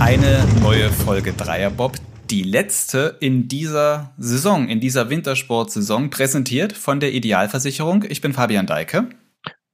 [0.00, 1.98] Eine neue Folge Dreierbob,
[2.30, 8.02] die letzte in dieser Saison, in dieser Wintersportsaison, präsentiert von der Idealversicherung.
[8.08, 9.10] Ich bin Fabian Deike.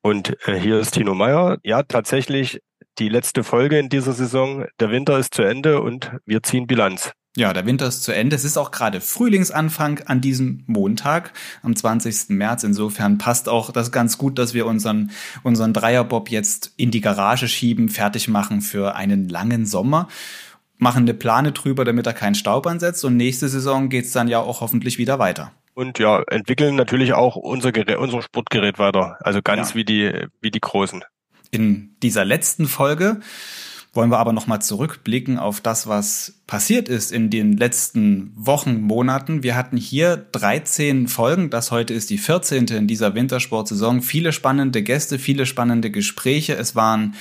[0.03, 1.59] Und äh, hier ist Tino Meyer.
[1.63, 2.61] Ja, tatsächlich
[2.99, 4.67] die letzte Folge in dieser Saison.
[4.81, 7.13] Der Winter ist zu Ende und wir ziehen Bilanz.
[7.37, 8.35] Ja, der Winter ist zu Ende.
[8.35, 12.31] Es ist auch gerade Frühlingsanfang an diesem Montag, am 20.
[12.31, 12.65] März.
[12.65, 15.11] Insofern passt auch das ganz gut, dass wir unseren,
[15.43, 20.09] unseren Dreierbob jetzt in die Garage schieben, fertig machen für einen langen Sommer.
[20.79, 23.05] Machen eine Plane drüber, damit er keinen Staub ansetzt.
[23.05, 25.53] Und nächste Saison geht's dann ja auch hoffentlich wieder weiter.
[25.75, 29.19] Und ja, entwickeln natürlich auch unser, Gerät, unser Sportgerät weiter.
[29.21, 29.75] Also ganz ja.
[29.75, 31.05] wie die, wie die Großen.
[31.57, 33.21] In dieser letzten Folge
[33.95, 39.43] wollen wir aber nochmal zurückblicken auf das, was passiert ist in den letzten Wochen, Monaten.
[39.43, 41.49] Wir hatten hier 13 Folgen.
[41.49, 42.67] Das heute ist die 14.
[42.67, 44.03] in dieser Wintersportsaison.
[44.03, 46.53] Viele spannende Gäste, viele spannende Gespräche.
[46.57, 47.15] Es waren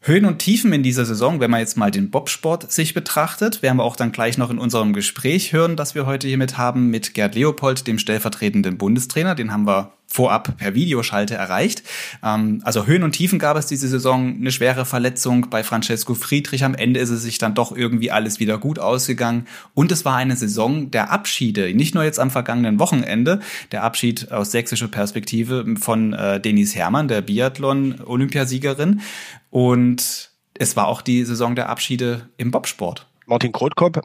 [0.00, 3.78] Höhen und Tiefen in dieser Saison, wenn man jetzt mal den Bobsport sich betrachtet, werden
[3.78, 7.14] wir auch dann gleich noch in unserem Gespräch hören, das wir heute hiermit haben, mit
[7.14, 9.34] Gerd Leopold, dem stellvertretenden Bundestrainer.
[9.34, 11.82] Den haben wir vorab per Videoschalte erreicht.
[12.24, 14.36] Ähm, also Höhen und Tiefen gab es diese Saison.
[14.40, 16.64] Eine schwere Verletzung bei Francesco Friedrich.
[16.64, 19.46] Am Ende ist es sich dann doch irgendwie alles wieder gut ausgegangen.
[19.74, 21.72] Und es war eine Saison der Abschiede.
[21.74, 23.40] Nicht nur jetzt am vergangenen Wochenende.
[23.72, 29.02] Der Abschied aus sächsischer Perspektive von äh, Denis Hermann, der Biathlon-Olympiasiegerin.
[29.50, 33.06] Und es war auch die Saison der Abschiede im Bobsport.
[33.26, 34.00] Martin Krotkop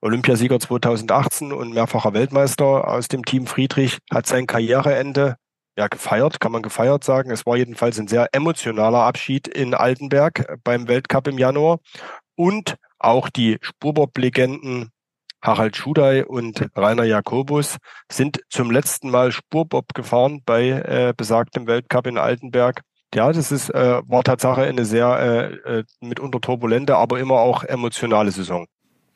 [0.00, 5.36] Olympiasieger 2018 und mehrfacher Weltmeister aus dem Team Friedrich, hat sein Karriereende
[5.76, 7.30] ja gefeiert, kann man gefeiert sagen.
[7.30, 11.78] Es war jedenfalls ein sehr emotionaler Abschied in Altenberg beim Weltcup im Januar.
[12.36, 14.90] Und auch die Spurbob-Legenden
[15.40, 17.76] Harald Schudai und Rainer Jakobus
[18.10, 22.82] sind zum letzten Mal Spurbob gefahren bei äh, besagtem Weltcup in Altenberg.
[23.14, 27.62] Ja, das ist, äh, war Tatsache eine sehr äh, äh mitunter turbulente, aber immer auch
[27.62, 28.66] emotionale Saison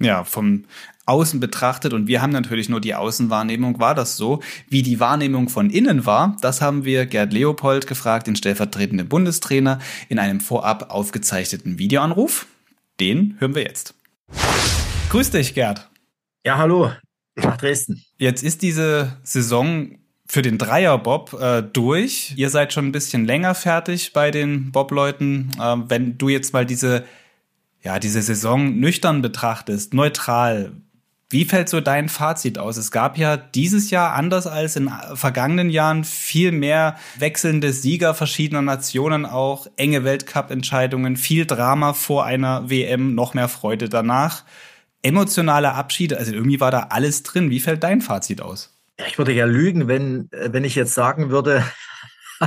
[0.02, 0.64] ja, vom
[1.04, 4.40] Außen betrachtet und wir haben natürlich nur die Außenwahrnehmung, war das so?
[4.68, 9.80] Wie die Wahrnehmung von innen war, das haben wir Gerd Leopold gefragt, den stellvertretenden Bundestrainer,
[10.08, 12.46] in einem vorab aufgezeichneten Videoanruf.
[13.00, 13.94] Den hören wir jetzt.
[15.10, 15.90] Grüß dich, Gerd.
[16.44, 16.92] Ja, hallo,
[17.34, 18.04] nach Dresden.
[18.18, 22.32] Jetzt ist diese Saison für den Dreierbob äh, durch.
[22.36, 25.50] Ihr seid schon ein bisschen länger fertig bei den Bob-Leuten.
[25.60, 27.04] Äh, wenn du jetzt mal diese
[27.82, 30.72] ja, diese Saison nüchtern betrachtest, neutral,
[31.32, 32.76] wie fällt so dein Fazit aus?
[32.76, 38.60] Es gab ja dieses Jahr, anders als in vergangenen Jahren, viel mehr wechselnde Sieger verschiedener
[38.60, 44.44] Nationen auch, enge Weltcup-Entscheidungen, viel Drama vor einer WM, noch mehr Freude danach.
[45.00, 47.48] Emotionale Abschiede, also irgendwie war da alles drin.
[47.48, 48.78] Wie fällt dein Fazit aus?
[49.08, 51.64] Ich würde ja lügen, wenn, wenn ich jetzt sagen würde,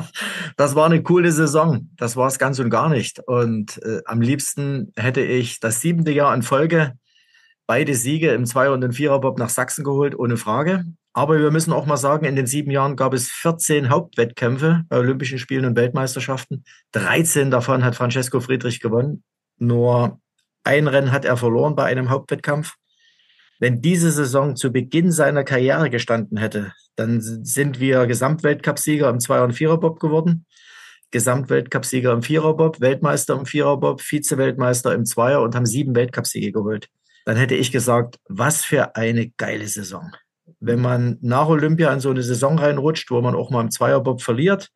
[0.57, 1.89] das war eine coole Saison.
[1.97, 3.19] Das war es ganz und gar nicht.
[3.19, 6.94] Und äh, am liebsten hätte ich das siebente Jahr in Folge
[7.67, 10.85] beide Siege im Zweier- und im Viererbob nach Sachsen geholt, ohne Frage.
[11.13, 14.97] Aber wir müssen auch mal sagen, in den sieben Jahren gab es 14 Hauptwettkämpfe bei
[14.97, 16.63] Olympischen Spielen und Weltmeisterschaften.
[16.91, 19.23] 13 davon hat Francesco Friedrich gewonnen.
[19.57, 20.19] Nur
[20.63, 22.75] ein Rennen hat er verloren bei einem Hauptwettkampf.
[23.59, 29.45] Wenn diese Saison zu Beginn seiner Karriere gestanden hätte, dann sind wir Gesamtweltcupsieger im Zweier-
[29.45, 30.45] und Viererbob geworden,
[31.11, 36.89] Gesamtweltcupsieger im Viererbob, Weltmeister im Viererbob, Vize-Weltmeister im Zweier und haben sieben Weltcupsiege geholt.
[37.25, 40.11] Dann hätte ich gesagt, was für eine geile Saison.
[40.59, 44.22] Wenn man nach Olympia in so eine Saison reinrutscht, wo man auch mal im Zweierbob
[44.22, 44.69] verliert,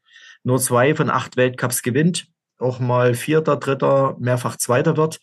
[0.44, 5.20] nur zwei von acht Weltcups gewinnt, auch mal Vierter, Dritter, mehrfach Zweiter wird,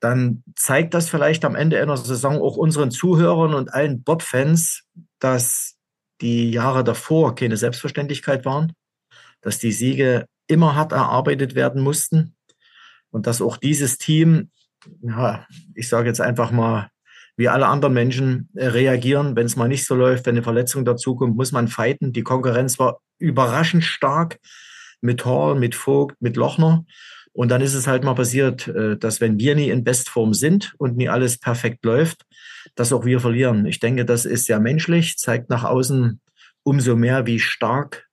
[0.00, 4.84] dann zeigt das vielleicht am Ende einer Saison auch unseren Zuhörern und allen Bob-Fans,
[5.18, 5.76] dass
[6.20, 8.72] die Jahre davor keine Selbstverständlichkeit waren,
[9.40, 12.36] dass die Siege immer hart erarbeitet werden mussten
[13.10, 14.50] und dass auch dieses Team,
[15.02, 16.90] ja, ich sage jetzt einfach mal,
[17.36, 20.84] wie alle anderen Menschen äh, reagieren, wenn es mal nicht so läuft, wenn eine Verletzung
[20.84, 22.12] dazukommt, muss man fighten.
[22.12, 24.40] Die Konkurrenz war überraschend stark
[25.00, 26.84] mit Hall, mit Vogt, mit Lochner.
[27.38, 30.74] Und dann ist es halt mal passiert, äh, dass wenn wir nie in Bestform sind
[30.76, 32.24] und nie alles perfekt läuft,
[32.74, 33.64] dass auch wir verlieren.
[33.64, 36.20] Ich denke, das ist sehr menschlich, zeigt nach außen
[36.64, 38.08] umso mehr, wie stark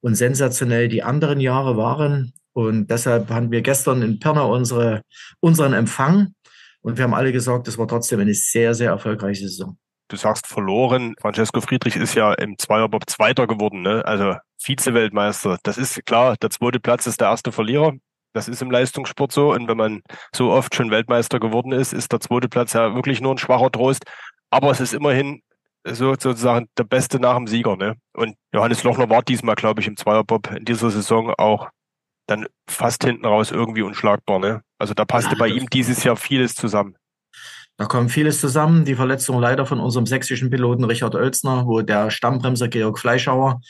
[0.00, 2.32] und sensationell die anderen Jahre waren.
[2.54, 5.02] Und deshalb haben wir gestern in Pirna unsere,
[5.40, 6.32] unseren Empfang
[6.80, 9.76] und wir haben alle gesagt, das war trotzdem eine sehr, sehr erfolgreiche Saison.
[10.08, 11.14] Du sagst verloren.
[11.20, 14.02] Francesco Friedrich ist ja im Zweierbob Zweiter geworden, ne?
[14.06, 15.58] also Vize-Weltmeister.
[15.62, 17.92] Das ist klar, der zweite Platz ist der erste Verlierer.
[18.32, 19.52] Das ist im Leistungssport so.
[19.52, 20.02] Und wenn man
[20.34, 23.70] so oft schon Weltmeister geworden ist, ist der zweite Platz ja wirklich nur ein schwacher
[23.70, 24.04] Trost.
[24.50, 25.42] Aber es ist immerhin
[25.84, 27.76] so sozusagen der Beste nach dem Sieger.
[27.76, 27.96] Ne?
[28.14, 31.68] Und Johannes Lochner war diesmal, glaube ich, im Zweierbob in dieser Saison auch
[32.26, 34.38] dann fast hinten raus irgendwie unschlagbar.
[34.38, 34.62] Ne?
[34.78, 36.96] Also da passte ja, bei ihm dieses Jahr vieles zusammen.
[37.76, 38.84] Da kommt vieles zusammen.
[38.84, 43.60] Die Verletzung leider von unserem sächsischen Piloten Richard Oelsner, wo der Stammbremser Georg Fleischauer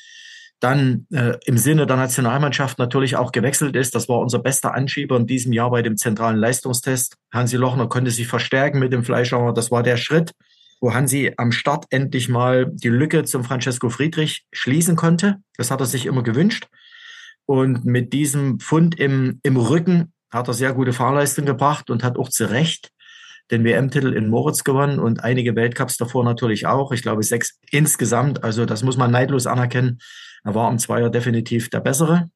[0.62, 3.96] dann äh, im Sinne der Nationalmannschaft natürlich auch gewechselt ist.
[3.96, 7.16] Das war unser bester Anschieber in diesem Jahr bei dem zentralen Leistungstest.
[7.32, 9.54] Hansi Lochner konnte sich verstärken mit dem Fleischauer.
[9.54, 10.32] Das war der Schritt,
[10.80, 15.38] wo Hansi am Start endlich mal die Lücke zum Francesco Friedrich schließen konnte.
[15.56, 16.68] Das hat er sich immer gewünscht.
[17.44, 22.16] Und mit diesem Fund im, im Rücken hat er sehr gute Fahrleistung gebracht und hat
[22.16, 22.90] auch zu Recht
[23.50, 26.92] den WM-Titel in Moritz gewonnen und einige Weltcups davor natürlich auch.
[26.92, 28.44] Ich glaube sechs insgesamt.
[28.44, 29.98] Also das muss man neidlos anerkennen.
[30.44, 32.30] Er war am Zweier definitiv der Bessere.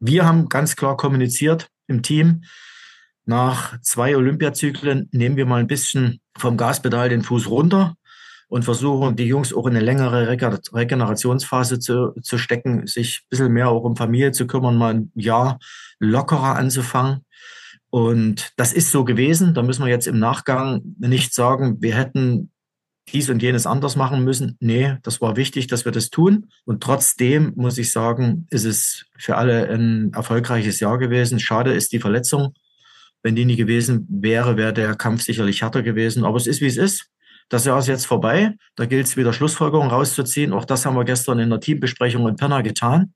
[0.00, 2.44] Wir haben ganz klar kommuniziert im Team.
[3.24, 7.96] Nach zwei Olympiazyklen nehmen wir mal ein bisschen vom Gaspedal den Fuß runter
[8.48, 13.52] und versuchen, die Jungs auch in eine längere Regenerationsphase zu, zu stecken, sich ein bisschen
[13.52, 15.58] mehr auch um Familie zu kümmern, mal ein Jahr
[15.98, 17.24] lockerer anzufangen.
[17.90, 19.54] Und das ist so gewesen.
[19.54, 22.50] Da müssen wir jetzt im Nachgang nicht sagen, wir hätten
[23.12, 24.56] dies und jenes anders machen müssen.
[24.60, 26.50] Nee, das war wichtig, dass wir das tun.
[26.64, 31.40] Und trotzdem muss ich sagen, ist es für alle ein erfolgreiches Jahr gewesen.
[31.40, 32.54] Schade ist die Verletzung.
[33.22, 36.24] Wenn die nie gewesen wäre, wäre der Kampf sicherlich härter gewesen.
[36.24, 37.06] Aber es ist, wie es ist.
[37.48, 38.54] Das Jahr ist jetzt vorbei.
[38.76, 40.52] Da gilt es wieder Schlussfolgerungen rauszuziehen.
[40.52, 43.14] Auch das haben wir gestern in der Teambesprechung in Pirna getan.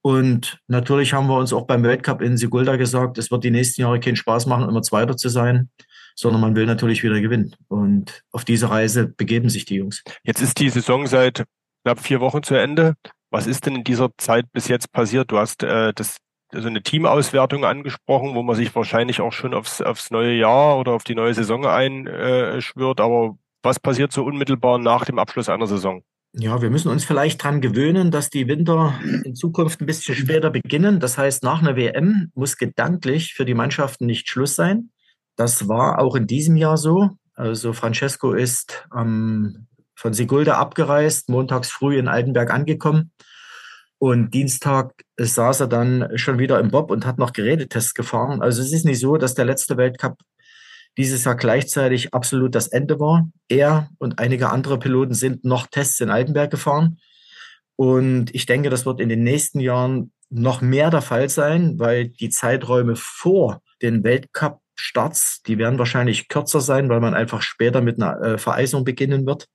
[0.00, 3.80] Und natürlich haben wir uns auch beim Weltcup in Sigulda gesagt, es wird die nächsten
[3.80, 5.70] Jahre keinen Spaß machen, immer Zweiter zu sein
[6.14, 7.54] sondern man will natürlich wieder gewinnen.
[7.68, 10.02] Und auf diese Reise begeben sich die Jungs.
[10.22, 11.44] Jetzt ist die Saison seit
[11.84, 12.94] knapp vier Wochen zu Ende.
[13.30, 15.30] Was ist denn in dieser Zeit bis jetzt passiert?
[15.30, 16.18] Du hast äh, das
[16.52, 20.92] also eine Teamauswertung angesprochen, wo man sich wahrscheinlich auch schon aufs, aufs neue Jahr oder
[20.92, 23.00] auf die neue Saison einschwört.
[23.00, 26.02] Aber was passiert so unmittelbar nach dem Abschluss einer Saison?
[26.36, 30.50] Ja, wir müssen uns vielleicht dran gewöhnen, dass die Winter in Zukunft ein bisschen später
[30.50, 30.98] beginnen.
[30.98, 34.90] Das heißt, nach einer WM muss gedanklich für die Mannschaften nicht Schluss sein.
[35.36, 37.10] Das war auch in diesem Jahr so.
[37.34, 43.10] Also Francesco ist ähm, von Sigulda abgereist, montags früh in Altenberg angekommen.
[43.98, 48.42] Und Dienstag saß er dann schon wieder im Bob und hat noch Gerätetests gefahren.
[48.42, 50.18] Also es ist nicht so, dass der letzte Weltcup
[50.96, 53.28] dieses Jahr gleichzeitig absolut das Ende war.
[53.48, 56.98] Er und einige andere Piloten sind noch Tests in Altenberg gefahren.
[57.76, 62.08] Und ich denke, das wird in den nächsten Jahren noch mehr der Fall sein, weil
[62.08, 67.80] die Zeiträume vor den Weltcup Starts, die werden wahrscheinlich kürzer sein, weil man einfach später
[67.80, 69.48] mit einer äh, Vereisung beginnen wird.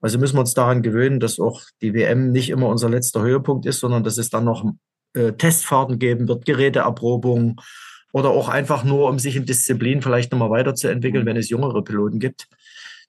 [0.00, 3.66] Also müssen wir uns daran gewöhnen, dass auch die WM nicht immer unser letzter Höhepunkt
[3.66, 4.64] ist, sondern dass es dann noch
[5.14, 7.56] äh, Testfahrten geben wird, Geräteerprobungen
[8.12, 12.20] oder auch einfach nur, um sich in Disziplin vielleicht nochmal weiterzuentwickeln, wenn es jüngere Piloten
[12.20, 12.48] gibt.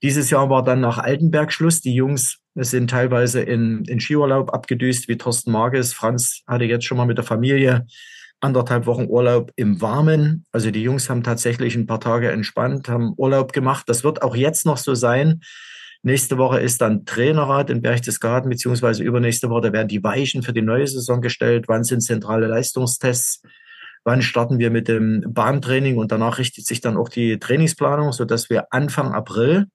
[0.03, 1.81] Dieses Jahr war dann nach Altenberg Schluss.
[1.81, 5.93] Die Jungs sind teilweise in, in Skiurlaub abgedüst, wie Thorsten Marges.
[5.93, 7.85] Franz hatte jetzt schon mal mit der Familie
[8.41, 10.45] anderthalb Wochen Urlaub im Warmen.
[10.51, 13.87] Also die Jungs haben tatsächlich ein paar Tage entspannt, haben Urlaub gemacht.
[13.87, 15.41] Das wird auch jetzt noch so sein.
[16.03, 20.53] Nächste Woche ist dann Trainerrat in Berchtesgaden, beziehungsweise übernächste Woche, da werden die Weichen für
[20.53, 21.65] die neue Saison gestellt.
[21.67, 23.41] Wann sind zentrale Leistungstests?
[24.03, 25.97] Wann starten wir mit dem Bahntraining?
[25.97, 29.65] Und danach richtet sich dann auch die Trainingsplanung, sodass wir Anfang April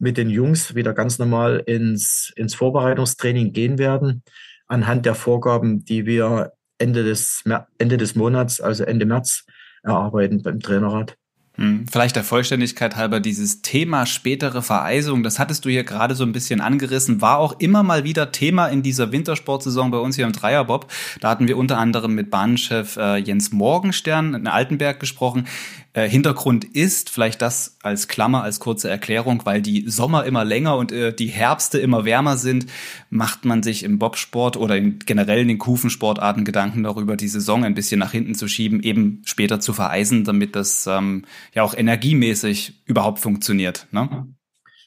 [0.00, 4.24] mit den Jungs wieder ganz normal ins, ins Vorbereitungstraining gehen werden,
[4.66, 7.44] anhand der Vorgaben, die wir Ende des,
[7.78, 9.44] Ende des Monats, also Ende März,
[9.82, 11.16] erarbeiten beim Trainerrat.
[11.56, 16.24] Hm, vielleicht der Vollständigkeit halber dieses Thema spätere Vereisung, das hattest du hier gerade so
[16.24, 20.26] ein bisschen angerissen, war auch immer mal wieder Thema in dieser Wintersportsaison bei uns hier
[20.26, 20.90] im Dreierbob.
[21.20, 25.48] Da hatten wir unter anderem mit Bahnchef äh, Jens Morgenstern in Altenberg gesprochen.
[25.92, 30.76] Äh, Hintergrund ist, vielleicht das als Klammer, als kurze Erklärung, weil die Sommer immer länger
[30.76, 32.66] und äh, die Herbste immer wärmer sind,
[33.10, 37.64] macht man sich im Bobsport oder in, generell in den Kufensportarten Gedanken darüber, die Saison
[37.64, 41.74] ein bisschen nach hinten zu schieben, eben später zu vereisen, damit das ähm, ja auch
[41.74, 43.88] energiemäßig überhaupt funktioniert.
[43.90, 44.28] Ne?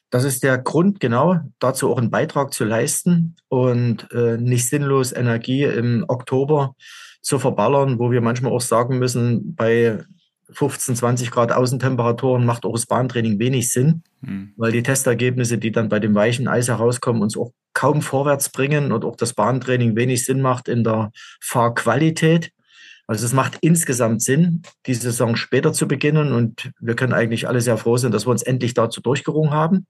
[0.09, 5.11] Das ist der Grund, genau, dazu auch einen Beitrag zu leisten und äh, nicht sinnlos
[5.11, 6.75] Energie im Oktober
[7.21, 10.03] zu verballern, wo wir manchmal auch sagen müssen, bei
[10.51, 14.53] 15, 20 Grad Außentemperaturen macht auch das Bahntraining wenig Sinn, mhm.
[14.57, 18.91] weil die Testergebnisse, die dann bei dem weichen Eis herauskommen, uns auch kaum vorwärts bringen
[18.91, 22.51] und auch das Bahntraining wenig Sinn macht in der Fahrqualität.
[23.07, 27.61] Also es macht insgesamt Sinn, die Saison später zu beginnen und wir können eigentlich alle
[27.61, 29.87] sehr froh sein, dass wir uns endlich dazu durchgerungen haben.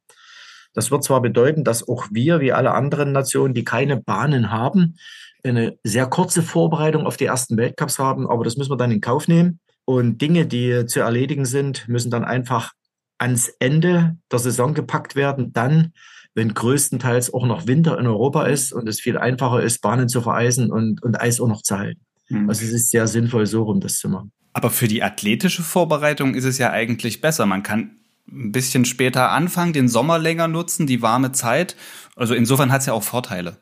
[0.74, 4.95] Das wird zwar bedeuten, dass auch wir, wie alle anderen Nationen, die keine Bahnen haben,
[5.43, 9.01] eine sehr kurze Vorbereitung auf die ersten Weltcups haben, aber das müssen wir dann in
[9.01, 9.60] Kauf nehmen.
[9.86, 12.74] Und Dinge, die zu erledigen sind, müssen dann einfach
[13.18, 15.54] ans Ende der Saison gepackt werden.
[15.54, 15.94] Dann,
[16.34, 20.22] wenn größtenteils auch noch Winter in Europa ist und es viel einfacher ist, Bahnen zu
[20.22, 22.02] vereisen und, und Eis auch noch zu halten.
[22.30, 22.50] Mhm.
[22.50, 24.32] Also es ist sehr sinnvoll, so rum das zu machen.
[24.54, 27.46] Aber für die athletische Vorbereitung ist es ja eigentlich besser.
[27.46, 27.98] Man kann
[28.32, 31.75] ein bisschen später anfangen, den Sommer länger nutzen, die warme Zeit.
[32.16, 33.58] Also insofern hat es ja auch Vorteile.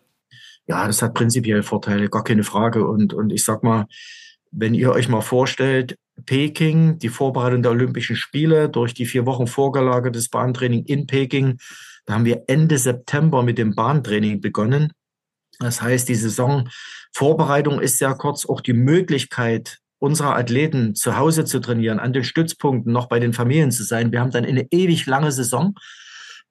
[0.68, 2.86] Ja, das hat prinzipiell Vorteile, gar keine Frage.
[2.86, 3.88] Und, und ich sag mal,
[4.52, 9.48] wenn ihr euch mal vorstellt, Peking, die Vorbereitung der Olympischen Spiele durch die vier Wochen
[9.48, 11.58] vorgelagertes Bahntraining in Peking,
[12.06, 14.92] da haben wir Ende September mit dem Bahntraining begonnen.
[15.60, 18.46] Das heißt, die Saisonvorbereitung ist sehr kurz.
[18.46, 23.34] Auch die Möglichkeit unserer Athleten zu Hause zu trainieren, an den Stützpunkten noch bei den
[23.34, 24.12] Familien zu sein.
[24.12, 25.76] Wir haben dann eine ewig lange Saison.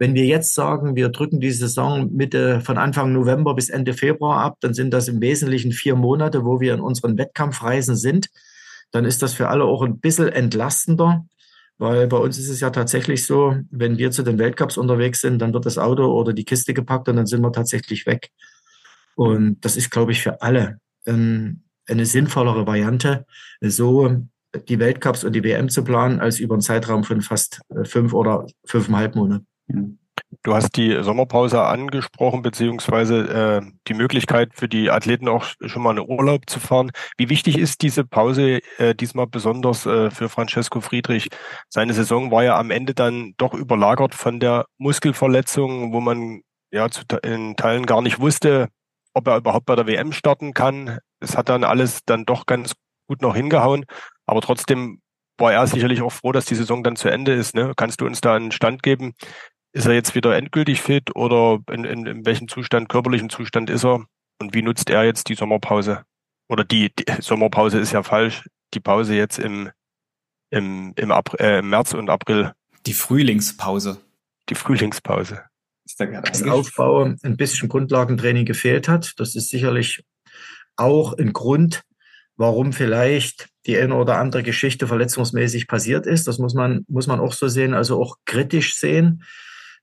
[0.01, 4.41] Wenn wir jetzt sagen, wir drücken die Saison Mitte von Anfang November bis Ende Februar
[4.41, 8.29] ab, dann sind das im Wesentlichen vier Monate, wo wir in unseren Wettkampfreisen sind.
[8.91, 11.25] Dann ist das für alle auch ein bisschen entlastender,
[11.79, 15.39] weil bei uns ist es ja tatsächlich so, wenn wir zu den Weltcups unterwegs sind,
[15.41, 18.31] dann wird das Auto oder die Kiste gepackt und dann sind wir tatsächlich weg.
[19.15, 23.27] Und das ist, glaube ich, für alle ein eine sinnvollere Variante,
[23.61, 24.25] so
[24.69, 28.15] die Weltcups und die WM zu planen, als über einen Zeitraum von fast äh, fünf
[28.15, 29.47] oder fünfeinhalb Monaten.
[30.43, 35.91] Du hast die Sommerpause angesprochen, beziehungsweise äh, die Möglichkeit für die Athleten auch schon mal
[35.91, 36.93] einen Urlaub zu fahren.
[37.19, 41.29] Wie wichtig ist diese Pause äh, diesmal besonders äh, für Francesco Friedrich?
[41.69, 46.89] Seine Saison war ja am Ende dann doch überlagert von der Muskelverletzung, wo man ja
[46.89, 48.69] zu, in Teilen gar nicht wusste,
[49.13, 51.01] ob er überhaupt bei der WM starten kann.
[51.19, 52.73] Es hat dann alles dann doch ganz
[53.09, 53.85] gut noch hingehauen,
[54.25, 55.03] aber trotzdem
[55.41, 57.55] war er sicherlich auch froh, dass die Saison dann zu Ende ist.
[57.55, 57.73] Ne?
[57.77, 59.15] Kannst du uns da einen Stand geben?
[59.73, 63.85] Ist er jetzt wieder endgültig fit oder in, in, in welchem Zustand, körperlichen Zustand ist
[63.85, 64.05] er?
[64.41, 66.05] Und wie nutzt er jetzt die Sommerpause?
[66.49, 69.71] Oder die, die Sommerpause ist ja falsch, die Pause jetzt im,
[70.51, 72.53] im, im, April, äh, im März und April.
[72.87, 74.01] Die Frühlingspause.
[74.49, 75.45] Die Frühlingspause
[75.99, 79.15] das Aufbau ein bisschen Grundlagentraining gefehlt hat.
[79.19, 80.05] Das ist sicherlich
[80.77, 81.83] auch ein Grund,
[82.37, 86.27] warum vielleicht die eine oder andere Geschichte verletzungsmäßig passiert ist.
[86.27, 89.25] Das muss man, muss man auch so sehen, also auch kritisch sehen.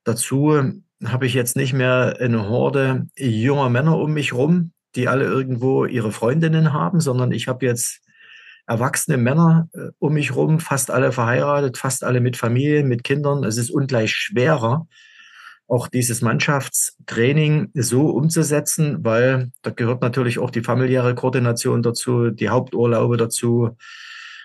[0.07, 5.25] Dazu habe ich jetzt nicht mehr eine Horde junger Männer um mich rum, die alle
[5.25, 7.99] irgendwo ihre Freundinnen haben, sondern ich habe jetzt
[8.67, 13.43] erwachsene Männer äh, um mich rum, fast alle verheiratet, fast alle mit Familien, mit Kindern.
[13.43, 14.87] Es ist ungleich schwerer,
[15.67, 22.47] auch dieses Mannschaftstraining so umzusetzen, weil da gehört natürlich auch die familiäre Koordination dazu, die
[22.47, 23.71] Haupturlaube dazu.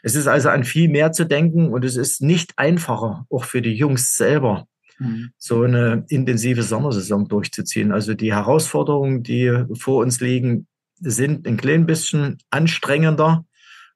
[0.02, 3.62] Es ist also an viel mehr zu denken und es ist nicht einfacher, auch für
[3.62, 4.66] die Jungs selber,
[5.02, 5.30] mhm.
[5.38, 7.92] so eine intensive Sommersaison durchzuziehen.
[7.92, 10.66] Also die Herausforderungen, die vor uns liegen,
[11.00, 13.44] sind ein klein bisschen anstrengender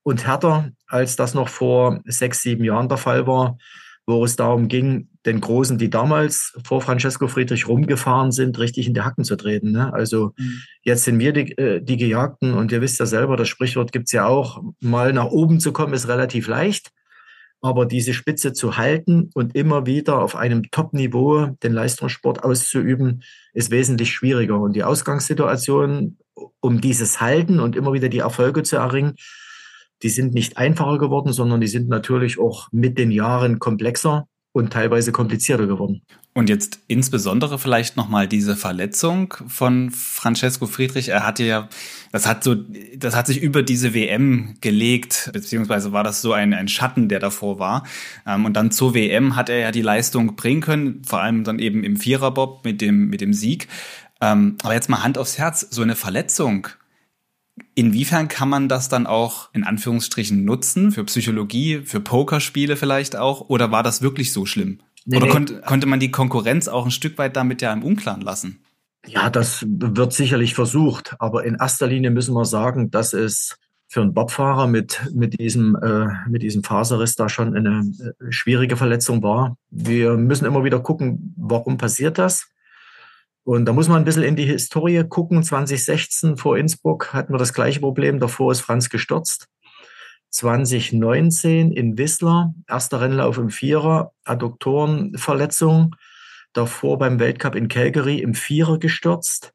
[0.03, 3.57] und härter, als das noch vor sechs, sieben Jahren der Fall war
[4.07, 8.95] wo es darum ging, den Großen, die damals vor Francesco Friedrich rumgefahren sind, richtig in
[8.95, 9.73] die Hacken zu treten.
[9.73, 9.93] Ne?
[9.93, 10.63] Also mhm.
[10.83, 14.13] jetzt sind wir die, äh, die Gejagten und ihr wisst ja selber, das Sprichwort gibt's
[14.13, 16.93] ja auch, mal nach oben zu kommen ist relativ leicht.
[17.67, 23.73] Aber diese Spitze zu halten und immer wieder auf einem Top-Niveau den Leistungssport auszuüben, ist
[23.73, 24.61] wesentlich schwieriger.
[24.61, 26.17] Und die Ausgangssituation,
[26.61, 29.17] um dieses Halten und immer wieder die Erfolge zu erringen,
[30.05, 34.73] die sind nicht einfacher geworden, sondern die sind natürlich auch mit den Jahren komplexer und
[34.73, 36.01] teilweise komplizierter geworden.
[36.33, 41.11] Und jetzt insbesondere vielleicht nochmal diese Verletzung von Francesco Friedrich.
[41.11, 41.69] Er hatte ja,
[42.11, 42.55] das hat so,
[42.97, 47.21] das hat sich über diese WM gelegt, beziehungsweise war das so ein, ein Schatten, der
[47.21, 47.85] davor war.
[48.27, 51.59] Ähm, und dann zur WM hat er ja die Leistung bringen können, vor allem dann
[51.59, 53.69] eben im Viererbob mit dem, mit dem Sieg.
[54.23, 56.69] Ähm, aber jetzt mal Hand aufs Herz, so eine Verletzung,
[57.79, 63.51] Inwiefern kann man das dann auch in Anführungsstrichen nutzen für Psychologie, für Pokerspiele vielleicht auch?
[63.51, 64.81] Oder war das wirklich so schlimm?
[65.05, 68.23] Nee, oder konnte, konnte man die Konkurrenz auch ein Stück weit damit ja im Unklaren
[68.23, 68.65] lassen?
[69.07, 71.17] Ja, das wird sicherlich versucht.
[71.19, 75.77] Aber in erster Linie müssen wir sagen, dass es für einen Bobfahrer mit, mit, diesem,
[75.77, 79.59] äh, mit diesem Faserriss da schon eine äh, schwierige Verletzung war.
[79.71, 82.49] Wir müssen immer wieder gucken, warum passiert das?
[83.47, 85.41] Und da muss man ein bisschen in die Historie gucken.
[85.41, 88.19] 2016 vor Innsbruck hatten wir das gleiche Problem.
[88.19, 89.47] Davor ist Franz gestürzt.
[90.31, 95.95] 2019 in Whistler, erster Rennlauf im Vierer, Adduktorenverletzung.
[96.55, 99.53] Davor beim Weltcup in Calgary im Vierer gestürzt.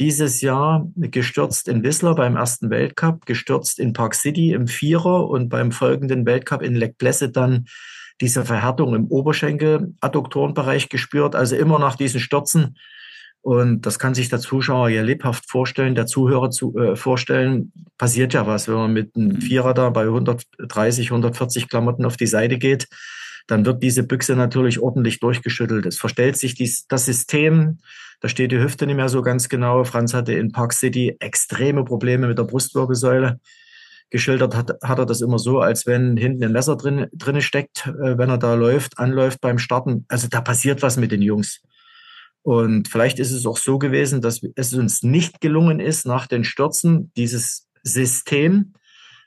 [0.00, 5.50] Dieses Jahr gestürzt in Whistler beim ersten Weltcup, gestürzt in Park City im Vierer und
[5.50, 7.66] beim folgenden Weltcup in Lake Placid dann
[8.20, 11.36] diese Verhärtung im Oberschenkel-Adduktorenbereich gespürt.
[11.36, 12.76] Also immer nach diesen Stürzen
[13.44, 17.72] und das kann sich der Zuschauer ja lebhaft vorstellen, der Zuhörer zu, äh, vorstellen.
[17.98, 19.40] Passiert ja was, wenn man mit einem mhm.
[19.42, 22.88] Vierer da bei 130, 140 Klamotten auf die Seite geht.
[23.46, 25.84] dann wird diese Büchse natürlich ordentlich durchgeschüttelt.
[25.84, 27.76] Es verstellt sich dies, das System,
[28.20, 29.84] da steht die Hüfte nicht mehr so ganz genau.
[29.84, 33.38] Franz hatte in Park City extreme Probleme mit der Brustwirbelsäule.
[34.08, 37.86] Geschildert hat, hat er das immer so, als wenn hinten ein Messer drin, drin steckt,
[37.86, 40.06] äh, wenn er da läuft, anläuft beim Starten.
[40.08, 41.60] Also da passiert was mit den Jungs.
[42.44, 46.44] Und vielleicht ist es auch so gewesen, dass es uns nicht gelungen ist, nach den
[46.44, 48.74] Stürzen dieses System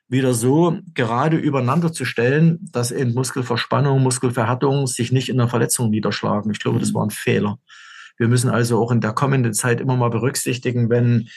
[0.07, 5.89] wieder so gerade übereinander zu stellen, dass eben Muskelverspannung, Muskelverhärtung sich nicht in der Verletzung
[5.89, 6.51] niederschlagen.
[6.51, 6.93] Ich glaube, das mhm.
[6.93, 7.57] war ein Fehler.
[8.17, 11.27] Wir müssen also auch in der kommenden Zeit immer mal berücksichtigen, wenn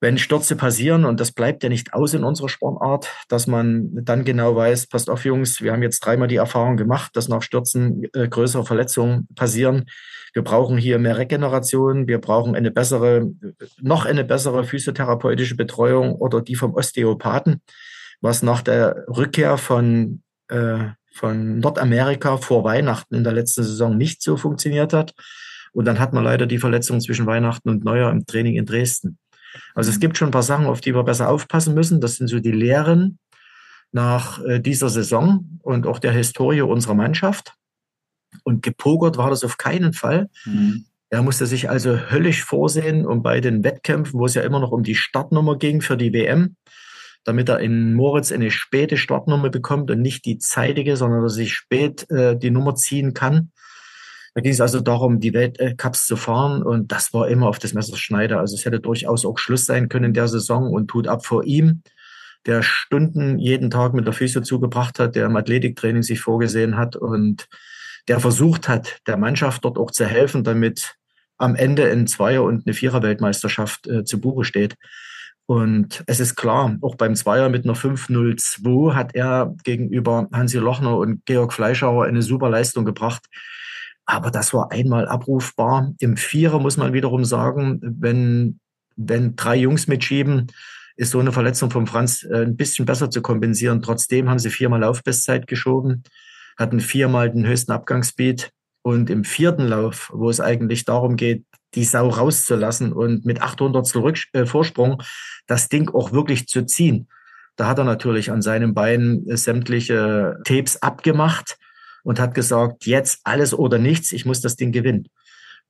[0.00, 4.24] wenn Stürze passieren, und das bleibt ja nicht aus in unserer Sportart, dass man dann
[4.24, 8.04] genau weiß, passt auf Jungs, wir haben jetzt dreimal die Erfahrung gemacht, dass nach Stürzen
[8.14, 9.84] äh, größere Verletzungen passieren.
[10.32, 13.30] Wir brauchen hier mehr Regeneration, wir brauchen eine bessere,
[13.80, 17.60] noch eine bessere physiotherapeutische Betreuung oder die vom Osteopathen,
[18.22, 24.22] was nach der Rückkehr von, äh, von Nordamerika vor Weihnachten in der letzten Saison nicht
[24.22, 25.12] so funktioniert hat.
[25.72, 29.18] Und dann hat man leider die Verletzung zwischen Weihnachten und Neujahr im Training in Dresden.
[29.74, 30.00] Also es mhm.
[30.00, 32.00] gibt schon ein paar Sachen, auf die wir besser aufpassen müssen.
[32.00, 33.18] Das sind so die Lehren
[33.92, 37.54] nach äh, dieser Saison und auch der Historie unserer Mannschaft.
[38.44, 40.28] Und gepokert war das auf keinen Fall.
[40.44, 40.86] Mhm.
[41.10, 44.70] Er musste sich also höllisch vorsehen, um bei den Wettkämpfen, wo es ja immer noch
[44.70, 46.54] um die Startnummer ging für die WM,
[47.24, 51.42] damit er in Moritz eine späte Startnummer bekommt und nicht die zeitige, sondern dass er
[51.42, 53.50] sich spät äh, die Nummer ziehen kann.
[54.40, 57.74] Da ging es also darum, die Weltcups zu fahren und das war immer auf das
[57.74, 58.40] Messerschneider.
[58.40, 61.44] Also es hätte durchaus auch Schluss sein können in der Saison und tut ab vor
[61.44, 61.82] ihm,
[62.46, 66.96] der Stunden jeden Tag mit der Füße zugebracht hat, der im Athletiktraining sich vorgesehen hat
[66.96, 67.48] und
[68.08, 70.94] der versucht hat, der Mannschaft dort auch zu helfen, damit
[71.36, 74.76] am Ende ein Zweier- und eine Vierer-Weltmeisterschaft äh, zu Buche steht.
[75.44, 80.96] Und es ist klar, auch beim Zweier mit einer 5-0-2 hat er gegenüber Hansi Lochner
[80.96, 83.26] und Georg Fleischauer eine super Leistung gebracht.
[84.10, 85.94] Aber das war einmal abrufbar.
[86.00, 88.58] Im Vierer muss man wiederum sagen, wenn,
[88.96, 90.48] wenn drei Jungs mitschieben,
[90.96, 93.82] ist so eine Verletzung von Franz äh, ein bisschen besser zu kompensieren.
[93.82, 96.02] Trotzdem haben sie viermal Laufbestzeit geschoben,
[96.58, 98.50] hatten viermal den höchsten Abgangsspeed.
[98.82, 101.44] Und im vierten Lauf, wo es eigentlich darum geht,
[101.76, 105.00] die Sau rauszulassen und mit 800 zurück, äh, Vorsprung
[105.46, 107.06] das Ding auch wirklich zu ziehen,
[107.54, 111.58] da hat er natürlich an seinem Bein sämtliche Tapes abgemacht
[112.04, 115.08] und hat gesagt, jetzt alles oder nichts, ich muss das Ding gewinnen.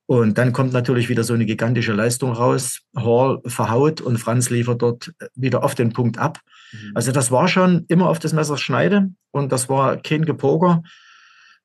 [0.07, 2.81] Und dann kommt natürlich wieder so eine gigantische Leistung raus.
[2.97, 6.41] Hall verhaut und Franz liefert dort wieder auf den Punkt ab.
[6.73, 6.93] Mhm.
[6.95, 10.83] Also das war schon immer auf das Messer Schneide und das war kein Gepoker,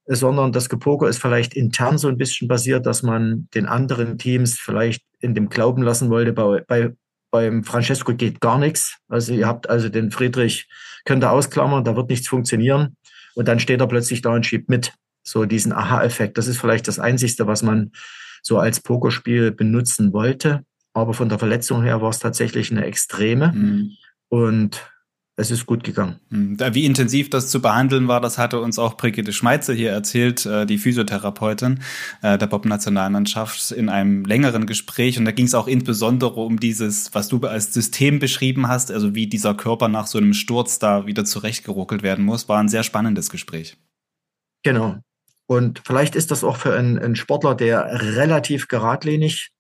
[0.05, 4.59] sondern das Gepoker ist vielleicht intern so ein bisschen basiert, dass man den anderen Teams
[4.59, 6.93] vielleicht in dem Glauben lassen wollte, bei, bei
[7.35, 8.97] beim Francesco geht gar nichts.
[9.09, 10.69] Also ihr habt also den Friedrich,
[11.03, 12.95] könnt ihr ausklammern, da wird nichts funktionieren.
[13.35, 14.93] Und dann steht er plötzlich da und schiebt mit.
[15.27, 16.37] So diesen Aha-Effekt.
[16.37, 17.91] Das ist vielleicht das Einzige, was man
[18.43, 20.63] so als Pokerspiel benutzen wollte.
[20.93, 23.51] Aber von der Verletzung her war es tatsächlich eine Extreme.
[23.51, 23.91] Mhm.
[24.29, 24.91] Und
[25.37, 26.19] es ist gut gegangen.
[26.29, 26.57] Mhm.
[26.71, 30.65] Wie intensiv das zu behandeln war, das hatte uns auch Brigitte Schmeitze hier erzählt, äh,
[30.65, 31.81] die Physiotherapeutin
[32.21, 35.19] äh, der Bob-Nationalmannschaft, in einem längeren Gespräch.
[35.19, 39.13] Und da ging es auch insbesondere um dieses, was du als System beschrieben hast, also
[39.13, 42.47] wie dieser Körper nach so einem Sturz da wieder zurechtgeruckelt werden muss.
[42.47, 43.77] War ein sehr spannendes Gespräch.
[44.63, 44.97] Genau.
[45.47, 49.51] Und vielleicht ist das auch für einen, einen Sportler, der relativ geradlinig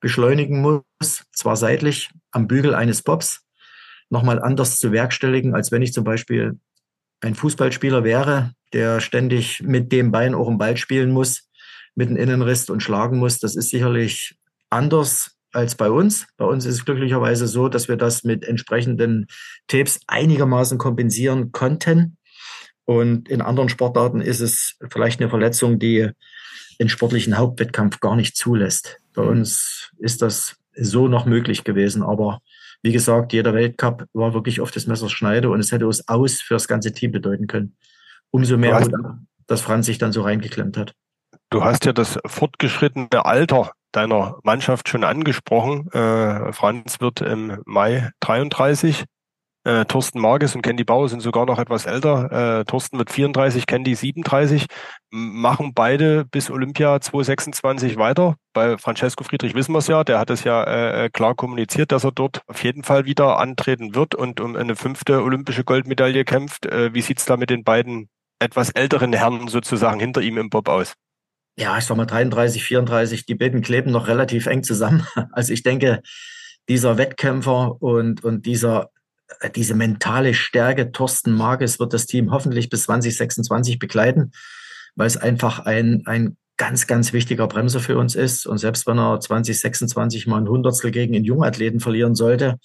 [0.00, 3.42] beschleunigen muss, zwar seitlich am Bügel eines Bobs,
[4.10, 6.58] nochmal anders zu werkstelligen, als wenn ich zum Beispiel
[7.20, 11.48] ein Fußballspieler wäre, der ständig mit dem Bein auch im Ball spielen muss,
[11.94, 13.38] mit einem Innenriss und schlagen muss.
[13.38, 14.36] Das ist sicherlich
[14.70, 16.26] anders als bei uns.
[16.36, 19.26] Bei uns ist es glücklicherweise so, dass wir das mit entsprechenden
[19.66, 22.16] Tapes einigermaßen kompensieren konnten.
[22.84, 26.10] Und in anderen Sportarten ist es vielleicht eine Verletzung, die
[26.80, 28.98] den sportlichen Hauptwettkampf gar nicht zulässt.
[29.14, 29.28] Bei mhm.
[29.28, 32.40] uns ist das so noch möglich gewesen, aber
[32.82, 36.40] wie gesagt, jeder Weltcup war wirklich auf das Messers Schneide und es hätte uns aus
[36.40, 37.76] für das ganze Team bedeuten können.
[38.30, 38.90] Umso mehr, hast,
[39.46, 40.94] dass Franz sich dann so reingeklemmt hat.
[41.50, 45.90] Du hast ja das fortgeschrittene Alter deiner Mannschaft schon angesprochen.
[45.90, 49.04] Äh, Franz wird im Mai 33.
[49.70, 52.60] Äh, Thorsten Marges und Candy Bauer sind sogar noch etwas älter.
[52.60, 54.66] Äh, Thorsten wird 34, Candy 37.
[55.10, 58.34] Machen beide bis Olympia 2026 weiter.
[58.52, 61.92] Bei Francesco Friedrich wissen wir es ja, der hat es ja äh, äh, klar kommuniziert,
[61.92, 66.24] dass er dort auf jeden Fall wieder antreten wird und um eine fünfte olympische Goldmedaille
[66.24, 66.66] kämpft.
[66.66, 68.08] Äh, wie sieht's da mit den beiden
[68.40, 70.94] etwas älteren Herren sozusagen hinter ihm im Bob aus?
[71.56, 75.06] Ja, ich sag mal 33, 34, die beiden kleben noch relativ eng zusammen.
[75.30, 76.02] Also ich denke,
[76.68, 78.90] dieser Wettkämpfer und, und dieser
[79.54, 80.92] diese mentale Stärke.
[80.92, 84.32] Thorsten Marges wird das Team hoffentlich bis 2026 begleiten,
[84.96, 88.46] weil es einfach ein, ein ganz, ganz wichtiger Bremser für uns ist.
[88.46, 92.58] Und selbst wenn er 2026 mal ein Hundertstel gegen einen Jungathleten verlieren sollte,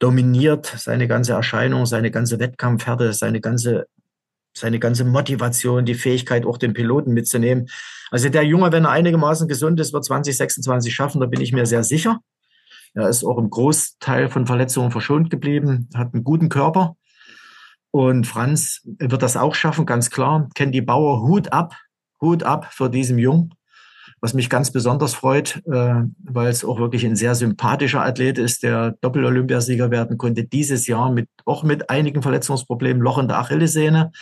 [0.00, 3.86] dominiert seine ganze Erscheinung, seine ganze Wettkampfhärte, seine ganze,
[4.56, 7.68] seine ganze Motivation, die Fähigkeit, auch den Piloten mitzunehmen.
[8.10, 11.64] Also der Junge, wenn er einigermaßen gesund ist, wird 2026 schaffen, da bin ich mir
[11.64, 12.18] sehr sicher.
[12.94, 16.96] Er ist auch im Großteil von Verletzungen verschont geblieben, hat einen guten Körper.
[17.90, 20.48] Und Franz wird das auch schaffen, ganz klar.
[20.54, 21.74] Kennt die Bauer Hut ab,
[22.20, 23.54] Hut ab für diesen Jungen
[24.22, 28.62] was mich ganz besonders freut, äh, weil es auch wirklich ein sehr sympathischer Athlet ist,
[28.62, 34.12] der Doppel-Olympiasieger werden konnte dieses Jahr mit auch mit einigen Verletzungsproblemen, Loch in der Achillessehne.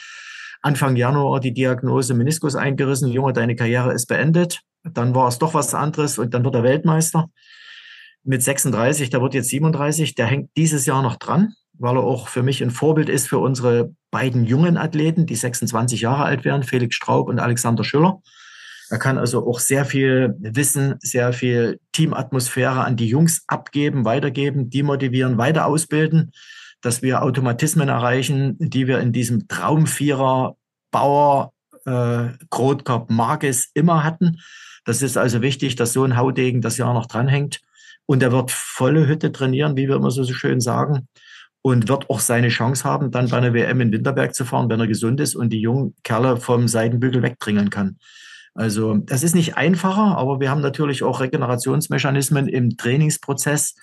[0.63, 4.63] Anfang Januar die Diagnose Meniskus eingerissen, Junge, deine Karriere ist beendet.
[4.85, 7.29] Dann war es doch was anderes und dann wird er Weltmeister
[8.25, 12.29] mit 36, der wird jetzt 37, der hängt dieses Jahr noch dran, weil er auch
[12.29, 16.63] für mich ein Vorbild ist für unsere beiden jungen Athleten, die 26 Jahre alt werden,
[16.63, 18.21] Felix Straub und Alexander Schüller.
[18.91, 24.69] Er kann also auch sehr viel Wissen, sehr viel Teamatmosphäre an die Jungs abgeben, weitergeben,
[24.69, 26.33] demotivieren, weiter ausbilden,
[26.83, 30.57] dass wir Automatismen erreichen, die wir in diesem Traumvierer
[30.91, 31.53] Bauer
[31.87, 34.41] äh, Grotkopf Markes immer hatten.
[34.85, 37.61] Das ist also wichtig, dass so ein Haudegen das Jahr noch dranhängt.
[38.11, 41.07] Und er wird volle Hütte trainieren, wie wir immer so, so schön sagen.
[41.63, 44.81] Und wird auch seine Chance haben, dann bei einer WM in Winterberg zu fahren, wenn
[44.81, 47.99] er gesund ist und die jungen Kerle vom Seitenbügel wegdringen kann.
[48.53, 53.77] Also das ist nicht einfacher, aber wir haben natürlich auch Regenerationsmechanismen im Trainingsprozess,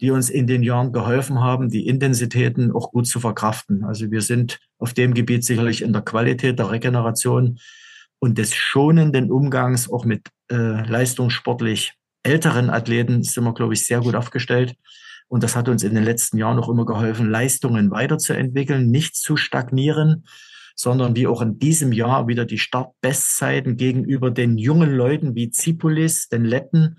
[0.00, 3.82] die uns in den Jahren geholfen haben, die Intensitäten auch gut zu verkraften.
[3.82, 7.58] Also wir sind auf dem Gebiet sicherlich in der Qualität der Regeneration
[8.20, 11.94] und des schonenden Umgangs auch mit äh, leistungssportlich
[12.26, 14.74] älteren Athleten sind wir, glaube ich, sehr gut aufgestellt.
[15.28, 19.36] Und das hat uns in den letzten Jahren auch immer geholfen, Leistungen weiterzuentwickeln, nicht zu
[19.36, 20.24] stagnieren,
[20.74, 26.28] sondern wie auch in diesem Jahr wieder die Startbestzeiten gegenüber den jungen Leuten wie Zipolis,
[26.28, 26.98] den Letten,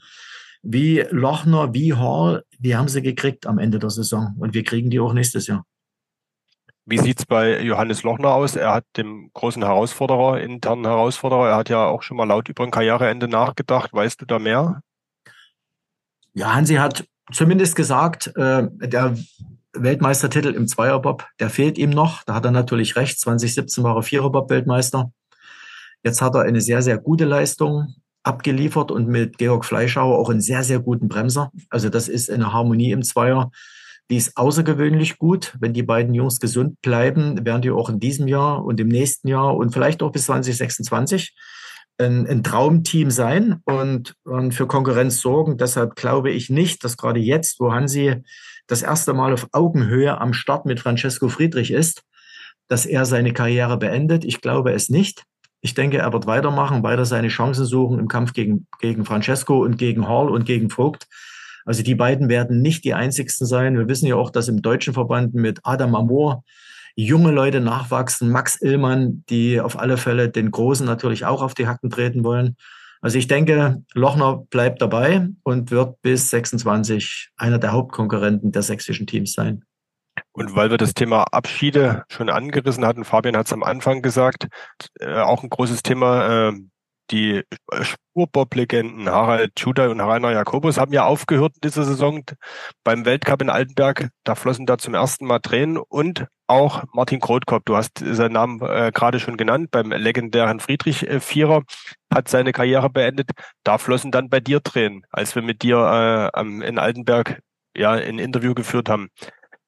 [0.63, 4.90] wie Lochner, wie Hall, die haben sie gekriegt am Ende der Saison und wir kriegen
[4.90, 5.63] die auch nächstes Jahr.
[6.90, 8.56] Wie sieht's bei Johannes Lochner aus?
[8.56, 12.63] Er hat dem großen Herausforderer, internen Herausforderer, er hat ja auch schon mal laut über
[12.63, 13.92] ein Karriereende nachgedacht.
[13.94, 14.82] Weißt du da mehr?
[16.38, 19.17] Ja, Hansi hat zumindest gesagt, äh, der
[19.73, 22.21] Weltmeistertitel im Zweierbob, der fehlt ihm noch.
[22.26, 23.19] Da hat er natürlich recht.
[23.19, 25.12] 2017 war er Viererbob-Weltmeister.
[26.04, 30.41] Jetzt hat er eine sehr, sehr gute Leistung abgeliefert und mit Georg Fleischauer auch einen
[30.41, 31.52] sehr, sehr guten Bremser.
[31.71, 33.50] Also das ist eine Harmonie im Zweier.
[34.12, 35.56] Die ist außergewöhnlich gut.
[35.60, 39.28] Wenn die beiden Jungs gesund bleiben, werden die auch in diesem Jahr und im nächsten
[39.28, 41.34] Jahr und vielleicht auch bis 2026
[41.98, 45.58] ein, ein Traumteam sein und, und für Konkurrenz sorgen.
[45.58, 48.24] Deshalb glaube ich nicht, dass gerade jetzt, wo Hansi
[48.68, 52.04] das erste Mal auf Augenhöhe am Start mit Francesco Friedrich ist,
[52.68, 54.26] dass er seine Karriere beendet.
[54.26, 55.24] Ich glaube es nicht.
[55.62, 59.78] Ich denke, er wird weitermachen, weiter seine Chancen suchen im Kampf gegen, gegen Francesco und
[59.78, 61.08] gegen Hall und gegen Vogt.
[61.66, 63.78] Also die beiden werden nicht die einzigsten sein.
[63.78, 66.44] Wir wissen ja auch, dass im deutschen Verband mit Adam Amor
[66.98, 71.68] junge Leute nachwachsen, Max Illmann, die auf alle Fälle den Großen natürlich auch auf die
[71.68, 72.58] Hacken treten wollen.
[73.02, 79.06] Also ich denke, Lochner bleibt dabei und wird bis 26 einer der Hauptkonkurrenten der sächsischen
[79.06, 79.64] Teams sein.
[80.32, 84.48] Und weil wir das Thema Abschiede schon angerissen hatten, Fabian hat es am Anfang gesagt,
[85.00, 86.54] äh, auch ein großes Thema, äh,
[87.12, 87.43] die
[87.82, 92.24] Spurbob-Legenden Harald Judah und Rainer Jakobus haben ja aufgehört in dieser Saison
[92.84, 94.10] beim Weltcup in Altenberg.
[94.24, 98.62] Da flossen da zum ersten Mal Tränen und auch Martin Krotkop, du hast seinen Namen
[98.62, 101.63] äh, gerade schon genannt, beim legendären Friedrich äh, Vierer
[102.13, 103.32] hat seine Karriere beendet.
[103.63, 107.41] Da flossen dann bei dir Tränen, als wir mit dir äh, in Altenberg
[107.76, 109.10] ja ein Interview geführt haben.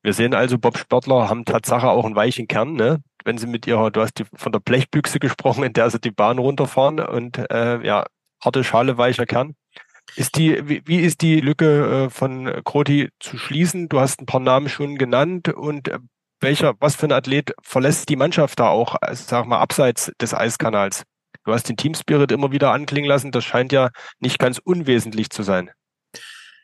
[0.02, 3.02] Wir sehen also, Bob Sportler haben Tatsache auch einen weichen Kern, ne?
[3.26, 6.12] Wenn sie mit ihrer, du hast die, von der Blechbüchse gesprochen, in der sie die
[6.12, 8.06] Bahn runterfahren und äh, ja,
[8.44, 9.56] harte Schale, weicher Kern.
[10.16, 13.90] Ist die, wie, wie ist die Lücke äh, von Kroti zu schließen?
[13.90, 16.00] Du hast ein paar Namen schon genannt und äh,
[16.42, 20.34] welcher, was für ein Athlet verlässt die Mannschaft da auch, also, sag mal, abseits des
[20.34, 21.04] Eiskanals?
[21.46, 23.32] Du hast den Teamspirit immer wieder anklingen lassen.
[23.32, 25.72] Das scheint ja nicht ganz unwesentlich zu sein.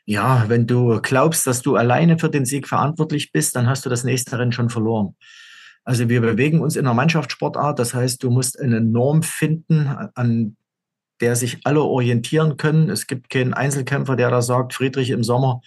[0.04, 3.90] Ja, wenn du glaubst, dass du alleine für den Sieg verantwortlich bist, dann hast du
[3.90, 5.16] das nächste Rennen schon verloren.
[5.86, 7.78] Also wir bewegen uns in einer Mannschaftssportart.
[7.78, 10.56] Das heißt, du musst eine Norm finden, an
[11.20, 12.90] der sich alle orientieren können.
[12.90, 15.60] Es gibt keinen Einzelkämpfer, der da sagt, Friedrich im Sommer,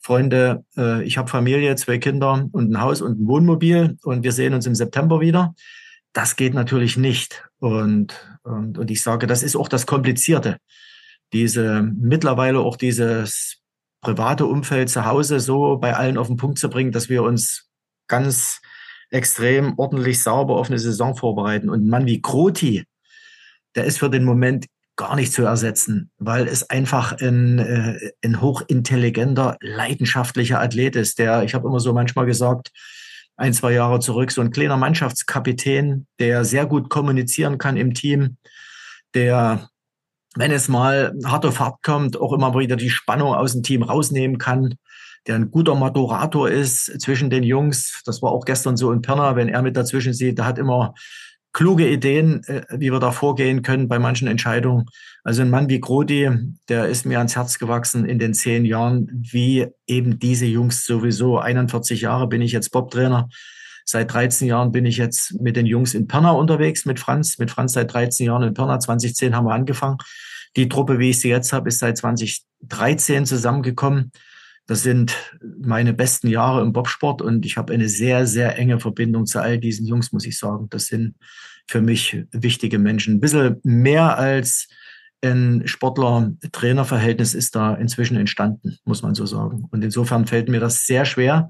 [0.00, 4.32] Freunde, äh, ich habe Familie, zwei Kinder und ein Haus und ein Wohnmobil und wir
[4.32, 5.54] sehen uns im September wieder.
[6.12, 7.48] Das geht natürlich nicht.
[7.58, 10.58] Und, und, und ich sage, das ist auch das Komplizierte.
[11.32, 13.62] Diese mittlerweile auch dieses
[14.02, 17.70] private Umfeld zu Hause so bei allen auf den Punkt zu bringen, dass wir uns
[18.06, 18.60] ganz
[19.14, 21.70] extrem ordentlich sauber auf eine Saison vorbereiten.
[21.70, 22.84] Und ein Mann wie Kroti,
[23.76, 28.40] der ist für den Moment gar nicht zu ersetzen, weil es einfach ein, äh, ein
[28.40, 32.70] hochintelligenter, leidenschaftlicher Athlet ist, der, ich habe immer so manchmal gesagt,
[33.36, 38.36] ein, zwei Jahre zurück, so ein kleiner Mannschaftskapitän, der sehr gut kommunizieren kann im Team,
[39.14, 39.68] der,
[40.36, 43.82] wenn es mal hart auf hart kommt, auch immer wieder die Spannung aus dem Team
[43.82, 44.74] rausnehmen kann,
[45.26, 48.02] der ein guter Moderator ist zwischen den Jungs.
[48.04, 50.94] Das war auch gestern so in Pirna, wenn er mit dazwischen sieht, der hat immer
[51.54, 54.86] kluge Ideen, äh, wie wir da vorgehen können bei manchen Entscheidungen.
[55.22, 56.28] Also ein Mann wie Grodi,
[56.68, 61.38] der ist mir ans Herz gewachsen in den zehn Jahren, wie eben diese Jungs sowieso.
[61.38, 63.28] 41 Jahre bin ich jetzt Bob-Trainer.
[63.86, 67.38] Seit 13 Jahren bin ich jetzt mit den Jungs in Pirna unterwegs, mit Franz.
[67.38, 68.80] Mit Franz seit 13 Jahren in Pirna.
[68.80, 69.98] 2010 haben wir angefangen.
[70.56, 74.10] Die Truppe, wie ich sie jetzt habe, ist seit 2013 zusammengekommen.
[74.66, 75.14] Das sind
[75.60, 79.58] meine besten Jahre im Bobsport und ich habe eine sehr, sehr enge Verbindung zu all
[79.58, 80.68] diesen Jungs, muss ich sagen.
[80.70, 81.16] Das sind
[81.66, 83.14] für mich wichtige Menschen.
[83.14, 84.68] Ein bisschen mehr als
[85.22, 89.66] ein Sportler-Trainer-Verhältnis ist da inzwischen entstanden, muss man so sagen.
[89.70, 91.48] Und insofern fällt mir das sehr schwer,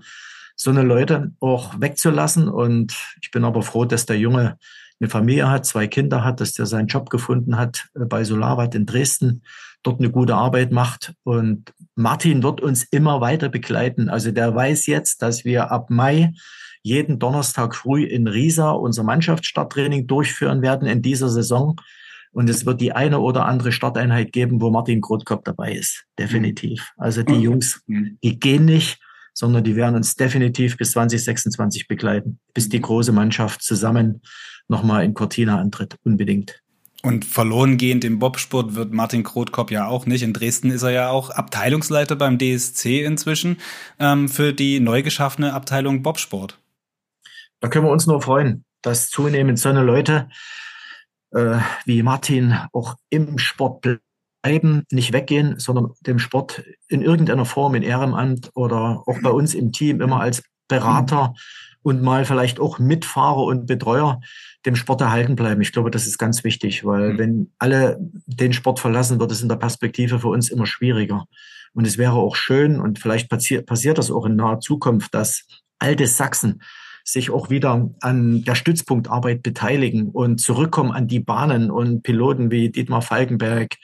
[0.57, 2.49] so eine Leute auch wegzulassen.
[2.49, 4.59] Und ich bin aber froh, dass der Junge
[5.01, 8.75] eine Familie hat, zwei Kinder hat, dass der seinen Job gefunden hat äh, bei Solarwatt
[8.75, 9.43] in Dresden,
[9.83, 11.15] dort eine gute Arbeit macht.
[11.25, 14.09] Und Martin wird uns immer weiter begleiten.
[14.09, 16.33] Also der weiß jetzt, dass wir ab Mai
[16.83, 21.77] jeden Donnerstag früh in Riesa unser Mannschaftsstarttraining durchführen werden in dieser Saison.
[22.33, 26.05] Und es wird die eine oder andere Starteinheit geben, wo Martin Grotkopf dabei ist.
[26.19, 26.93] Definitiv.
[26.97, 27.41] Also die mhm.
[27.41, 28.19] Jungs, mhm.
[28.23, 29.01] die gehen nicht,
[29.33, 34.21] sondern die werden uns definitiv bis 2026 begleiten, bis die große Mannschaft zusammen
[34.69, 35.97] nochmal in Cortina antritt.
[36.05, 36.61] Unbedingt.
[37.03, 40.23] Und verloren gehend im Bobsport wird Martin Krotkop ja auch nicht.
[40.23, 43.59] In Dresden ist er ja auch Abteilungsleiter beim DSC inzwischen
[43.99, 46.59] ähm, für die neu geschaffene Abteilung Bobsport.
[47.61, 50.31] Da können wir uns nur freuen, dass zunehmend so eine Leute
[51.33, 53.85] äh, wie Martin auch im Sport
[54.43, 59.53] bleiben, nicht weggehen, sondern dem Sport in irgendeiner Form in Ehrenamt oder auch bei uns
[59.55, 61.35] im Team immer als Berater
[61.85, 64.21] und mal vielleicht auch Mitfahrer und Betreuer
[64.65, 65.61] dem Sport erhalten bleiben.
[65.61, 67.19] Ich glaube, das ist ganz wichtig, weil mhm.
[67.19, 71.27] wenn alle den Sport verlassen, wird es in der Perspektive für uns immer schwieriger.
[71.75, 75.45] Und es wäre auch schön, und vielleicht passiert, passiert das auch in naher Zukunft, dass
[75.79, 76.63] alte Sachsen
[77.05, 82.71] sich auch wieder an der Stützpunktarbeit beteiligen und zurückkommen an die Bahnen und Piloten wie
[82.71, 83.77] Dietmar Falkenberg,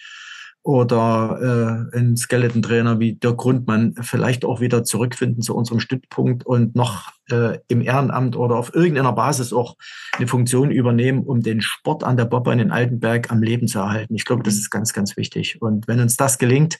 [0.62, 6.76] oder äh, ein Skeleton-Trainer wie Dirk Grundmann vielleicht auch wieder zurückfinden zu unserem Stützpunkt und
[6.76, 9.76] noch äh, im Ehrenamt oder auf irgendeiner Basis auch
[10.12, 14.14] eine Funktion übernehmen, um den Sport an der Bobbahn in Altenberg am Leben zu erhalten.
[14.14, 15.62] Ich glaube, das ist ganz, ganz wichtig.
[15.62, 16.78] Und wenn uns das gelingt,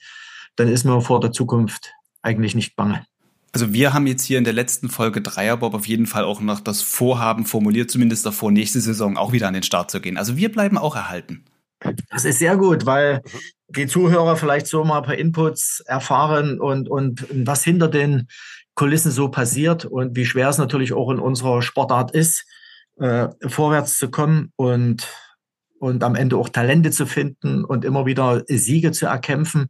[0.56, 3.04] dann ist mir vor der Zukunft eigentlich nicht bange.
[3.52, 6.60] Also wir haben jetzt hier in der letzten Folge Dreierbob auf jeden Fall auch noch
[6.60, 10.16] das Vorhaben formuliert, zumindest davor, nächste Saison auch wieder an den Start zu gehen.
[10.16, 11.44] Also wir bleiben auch erhalten.
[12.10, 13.22] Das ist sehr gut, weil
[13.68, 18.28] die Zuhörer vielleicht so mal ein paar Inputs erfahren und, und was hinter den
[18.74, 22.44] Kulissen so passiert und wie schwer es natürlich auch in unserer Sportart ist,
[22.98, 25.08] äh, vorwärts zu kommen und,
[25.78, 29.68] und am Ende auch Talente zu finden und immer wieder Siege zu erkämpfen.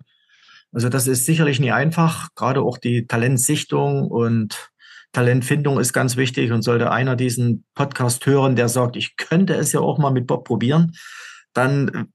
[0.72, 2.28] Also das ist sicherlich nie einfach.
[2.34, 4.70] Gerade auch die Talentsichtung und
[5.12, 9.72] Talentfindung ist ganz wichtig und sollte einer diesen Podcast hören, der sagt, ich könnte es
[9.72, 10.92] ja auch mal mit Bob probieren,
[11.52, 12.08] dann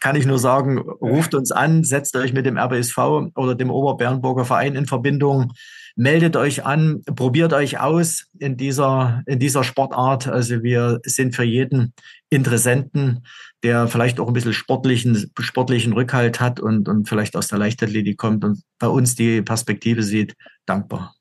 [0.00, 2.98] kann ich nur sagen, ruft uns an, setzt euch mit dem RBSV
[3.34, 5.52] oder dem Oberbernburger Verein in Verbindung,
[5.96, 10.28] meldet euch an, probiert euch aus in dieser, in dieser Sportart.
[10.28, 11.94] Also wir sind für jeden
[12.30, 13.24] Interessenten,
[13.62, 18.18] der vielleicht auch ein bisschen sportlichen, sportlichen Rückhalt hat und, und vielleicht aus der Leichtathletik
[18.18, 20.34] kommt und bei uns die Perspektive sieht,
[20.66, 21.15] dankbar.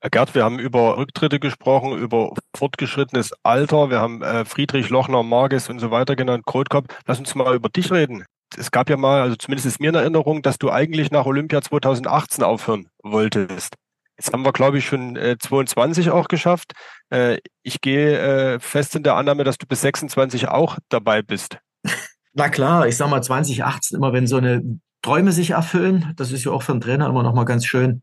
[0.00, 3.90] Herr Gerd, wir haben über Rücktritte gesprochen, über fortgeschrittenes Alter.
[3.90, 6.86] Wir haben äh, Friedrich, Lochner, Marges und so weiter genannt, Kohlkopf.
[7.06, 8.24] Lass uns mal über dich reden.
[8.56, 11.62] Es gab ja mal, also zumindest ist mir in Erinnerung, dass du eigentlich nach Olympia
[11.62, 13.74] 2018 aufhören wolltest.
[14.16, 16.74] Jetzt haben wir, glaube ich, schon äh, 22 auch geschafft.
[17.10, 18.18] Äh, ich gehe
[18.54, 21.58] äh, fest in der Annahme, dass du bis 26 auch dabei bist.
[22.34, 24.62] Na klar, ich sag mal 2018 immer, wenn so eine
[25.02, 28.02] Träume sich erfüllen, das ist ja auch für einen Trainer immer noch mal ganz schön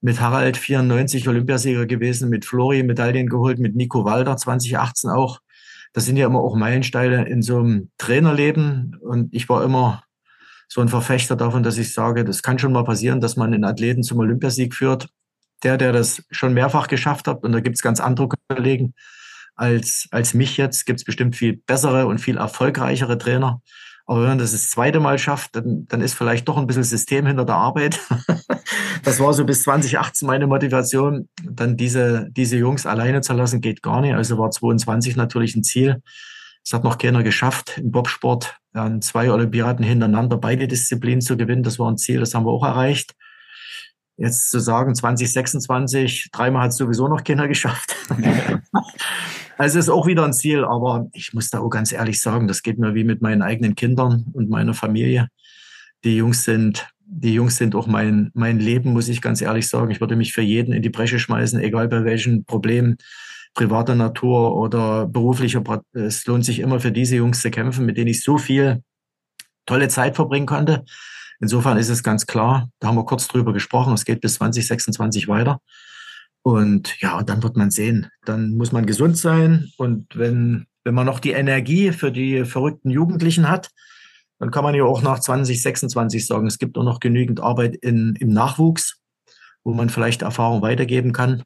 [0.00, 5.40] mit Harald 94 Olympiasieger gewesen, mit Flori Medaillen geholt, mit Nico Walder 2018 auch.
[5.92, 8.96] Das sind ja immer auch Meilensteine in so einem Trainerleben.
[9.00, 10.04] Und ich war immer
[10.68, 13.64] so ein Verfechter davon, dass ich sage, das kann schon mal passieren, dass man einen
[13.64, 15.08] Athleten zum Olympiasieg führt.
[15.64, 18.94] Der, der das schon mehrfach geschafft hat, und da gibt's ganz andere Kollegen
[19.56, 23.60] als, als mich jetzt, gibt's bestimmt viel bessere und viel erfolgreichere Trainer.
[24.08, 26.82] Aber wenn man das das zweite Mal schafft, dann, dann ist vielleicht doch ein bisschen
[26.82, 28.00] System hinter der Arbeit.
[29.04, 31.28] das war so bis 2018 meine Motivation.
[31.44, 34.14] Dann diese, diese Jungs alleine zu lassen, geht gar nicht.
[34.14, 36.02] Also war 22 natürlich ein Ziel.
[36.64, 41.62] Es hat noch keiner geschafft im Bobsport an zwei Olympiaden hintereinander beide Disziplinen zu gewinnen.
[41.62, 43.12] Das war ein Ziel, das haben wir auch erreicht.
[44.18, 47.96] Jetzt zu sagen, 2026, dreimal hat es sowieso noch keiner geschafft.
[49.58, 52.62] Also ist auch wieder ein Ziel, aber ich muss da auch ganz ehrlich sagen, das
[52.62, 55.26] geht mir wie mit meinen eigenen Kindern und meiner Familie.
[56.04, 59.90] Die Jungs sind, die Jungs sind auch mein, mein Leben, muss ich ganz ehrlich sagen.
[59.90, 62.98] Ich würde mich für jeden in die Bresche schmeißen, egal bei welchen Problemen
[63.54, 65.64] privater Natur oder beruflicher.
[65.92, 68.84] Es lohnt sich immer für diese Jungs zu kämpfen, mit denen ich so viel
[69.66, 70.84] tolle Zeit verbringen konnte.
[71.40, 75.28] Insofern ist es ganz klar, da haben wir kurz drüber gesprochen, es geht bis 2026
[75.28, 75.60] weiter.
[76.42, 78.10] Und ja, und dann wird man sehen.
[78.24, 79.70] Dann muss man gesund sein.
[79.76, 83.70] Und wenn, wenn man noch die Energie für die verrückten Jugendlichen hat,
[84.38, 88.14] dann kann man ja auch nach 2026 sagen, es gibt auch noch genügend Arbeit in,
[88.20, 89.00] im Nachwuchs,
[89.64, 91.42] wo man vielleicht Erfahrung weitergeben kann.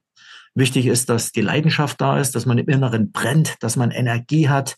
[0.54, 4.48] Wichtig ist, dass die Leidenschaft da ist, dass man im Inneren brennt, dass man Energie
[4.48, 4.76] hat,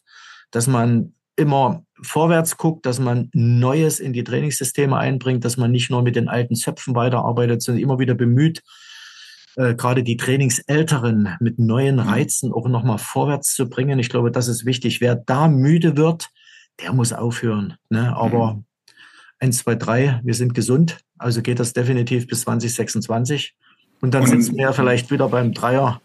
[0.53, 5.91] dass man immer vorwärts guckt, dass man Neues in die Trainingssysteme einbringt, dass man nicht
[5.91, 8.63] nur mit den alten Zöpfen weiterarbeitet, sondern immer wieder bemüht,
[9.57, 12.03] äh, gerade die Trainingsälteren mit neuen mhm.
[12.03, 13.99] Reizen auch nochmal vorwärts zu bringen.
[13.99, 15.01] Ich glaube, das ist wichtig.
[15.01, 16.29] Wer da müde wird,
[16.81, 17.75] der muss aufhören.
[17.89, 18.15] Ne?
[18.17, 18.65] Aber mhm.
[19.39, 20.99] eins, zwei, drei, wir sind gesund.
[21.19, 23.55] Also geht das definitiv bis 2026.
[24.01, 26.01] Und dann und, sitzen wir vielleicht wieder beim Dreier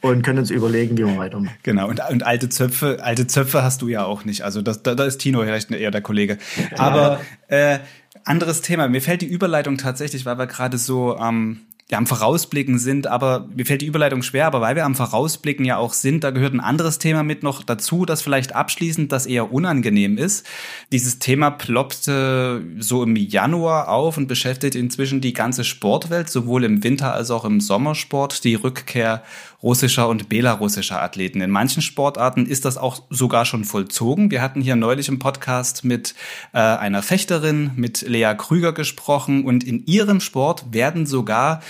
[0.00, 1.54] und können uns überlegen, wie wir weitermachen.
[1.62, 4.42] Genau, und, und alte Zöpfe, alte Zöpfe hast du ja auch nicht.
[4.42, 6.38] Also das, da, da ist Tino vielleicht eher der Kollege.
[6.76, 7.78] Aber äh,
[8.24, 8.88] anderes Thema.
[8.88, 11.60] Mir fällt die Überleitung tatsächlich, weil wir gerade so ähm,
[11.90, 15.64] ja, am Vorausblicken sind, aber mir fällt die Überleitung schwer, aber weil wir am Vorausblicken
[15.64, 19.26] ja auch sind, da gehört ein anderes Thema mit noch dazu, das vielleicht abschließend das
[19.26, 20.46] eher unangenehm ist.
[20.92, 26.84] Dieses Thema ploppte so im Januar auf und beschäftigt inzwischen die ganze Sportwelt, sowohl im
[26.84, 29.24] Winter als auch im Sommersport, die Rückkehr
[29.62, 31.40] russischer und belarussischer Athleten.
[31.40, 34.30] In manchen Sportarten ist das auch sogar schon vollzogen.
[34.30, 36.14] Wir hatten hier neulich im Podcast mit
[36.52, 41.60] äh, einer Fechterin, mit Lea Krüger gesprochen und in ihrem Sport werden sogar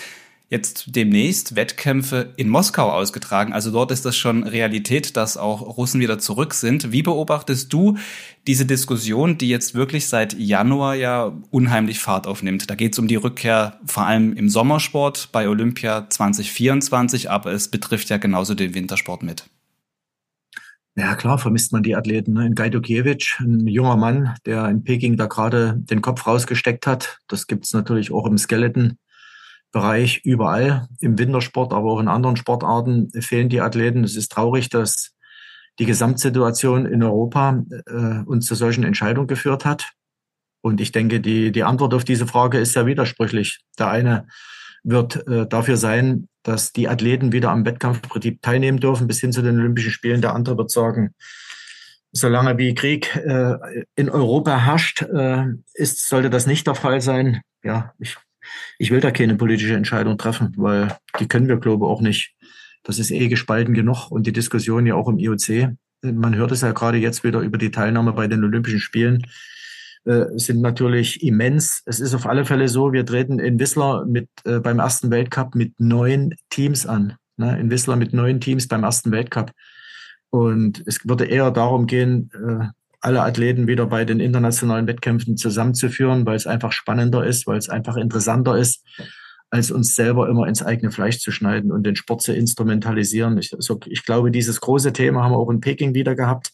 [0.51, 3.53] jetzt demnächst Wettkämpfe in Moskau ausgetragen.
[3.53, 6.91] Also dort ist das schon Realität, dass auch Russen wieder zurück sind.
[6.91, 7.97] Wie beobachtest du
[8.49, 12.69] diese Diskussion, die jetzt wirklich seit Januar ja unheimlich Fahrt aufnimmt?
[12.69, 17.69] Da geht es um die Rückkehr vor allem im Sommersport bei Olympia 2024, aber es
[17.69, 19.45] betrifft ja genauso den Wintersport mit.
[20.97, 22.33] Ja, klar, vermisst man die Athleten.
[22.33, 22.47] Ne?
[22.47, 27.21] In Gajdukiewicz, ein junger Mann, der in Peking da gerade den Kopf rausgesteckt hat.
[27.29, 28.99] Das gibt's natürlich auch im Skeleton.
[29.73, 34.03] Bereich überall, im Wintersport, aber auch in anderen Sportarten fehlen die Athleten.
[34.03, 35.15] Es ist traurig, dass
[35.79, 39.93] die Gesamtsituation in Europa äh, uns zu solchen Entscheidungen geführt hat.
[40.61, 43.61] Und ich denke, die, die Antwort auf diese Frage ist sehr widersprüchlich.
[43.79, 44.27] Der eine
[44.83, 49.43] wird äh, dafür sein, dass die Athleten wieder am Wettkampfprinzip teilnehmen dürfen, bis hin zu
[49.43, 50.21] den Olympischen Spielen.
[50.21, 51.15] Der andere wird sagen,
[52.13, 57.41] solange wie Krieg äh, in Europa herrscht, äh, ist, sollte das nicht der Fall sein.
[57.63, 58.17] Ja, ich
[58.79, 62.35] ich will da keine politische Entscheidung treffen, weil die können wir, glaube ich, auch nicht.
[62.83, 65.75] Das ist eh gespalten genug und die Diskussion ja auch im IOC.
[66.03, 69.27] Man hört es ja gerade jetzt wieder über die Teilnahme bei den Olympischen Spielen
[70.05, 71.83] äh, sind natürlich immens.
[71.85, 75.55] Es ist auf alle Fälle so, wir treten in Whistler mit, äh, beim ersten Weltcup
[75.55, 77.17] mit neun Teams an.
[77.37, 77.59] Ne?
[77.61, 79.53] In Whistler mit neun Teams beim ersten Weltcup.
[80.31, 82.69] Und es würde eher darum gehen, äh,
[83.01, 87.69] alle Athleten wieder bei den internationalen Wettkämpfen zusammenzuführen, weil es einfach spannender ist, weil es
[87.69, 88.85] einfach interessanter ist,
[89.51, 93.39] als uns selber immer ins eigene Fleisch zu schneiden und den Sport zu instrumentalisieren.
[93.39, 96.53] Ich, also ich glaube, dieses große Thema haben wir auch in Peking wieder gehabt.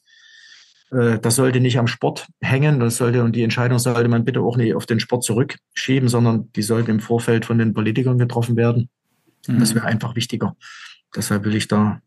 [0.91, 4.41] Äh, das sollte nicht am Sport hängen, das sollte, und die Entscheidung sollte man bitte
[4.41, 8.57] auch nicht auf den Sport zurückschieben, sondern die sollte im Vorfeld von den Politikern getroffen
[8.57, 8.89] werden.
[9.47, 9.59] Mhm.
[9.59, 10.57] Das wäre einfach wichtiger.
[11.15, 12.01] Deshalb will ich da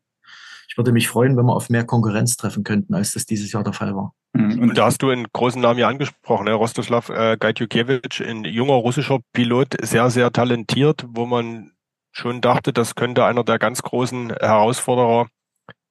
[0.70, 3.64] ich würde mich freuen, wenn wir auf mehr Konkurrenz treffen könnten, als das dieses Jahr
[3.64, 4.14] der Fall war.
[4.34, 4.60] Mhm.
[4.60, 6.54] Und da hast du einen großen Namen ja angesprochen, ne?
[6.54, 11.72] Rostoslav äh, Gajdukiewicz, ein junger russischer Pilot, sehr, sehr talentiert, wo man
[12.12, 15.28] schon dachte, das könnte einer der ganz großen Herausforderer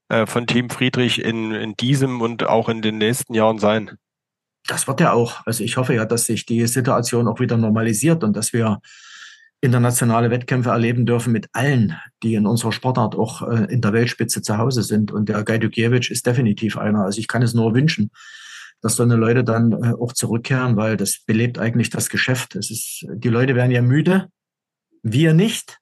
[0.09, 3.97] äh, von Team Friedrich in, in diesem und auch in den nächsten Jahren sein.
[4.69, 5.45] Das wird ja auch.
[5.45, 8.81] Also ich hoffe ja, dass sich die Situation auch wieder normalisiert und dass wir
[9.61, 14.42] internationale Wettkämpfe erleben dürfen mit allen, die in unserer Sportart auch äh, in der Weltspitze
[14.42, 15.11] zu Hause sind.
[15.11, 17.04] Und der Gajdukiewicz ist definitiv einer.
[17.04, 18.11] Also ich kann es nur wünschen,
[18.81, 22.54] dass so eine Leute dann äh, auch zurückkehren, weil das belebt eigentlich das Geschäft.
[22.54, 24.29] Es ist, die Leute werden ja müde,
[25.02, 25.79] wir nicht.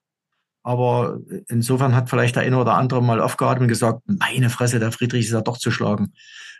[0.63, 4.91] aber insofern hat vielleicht der eine oder andere mal aufgeatmet und gesagt, meine Fresse, der
[4.91, 6.13] Friedrich ist ja doch zu schlagen.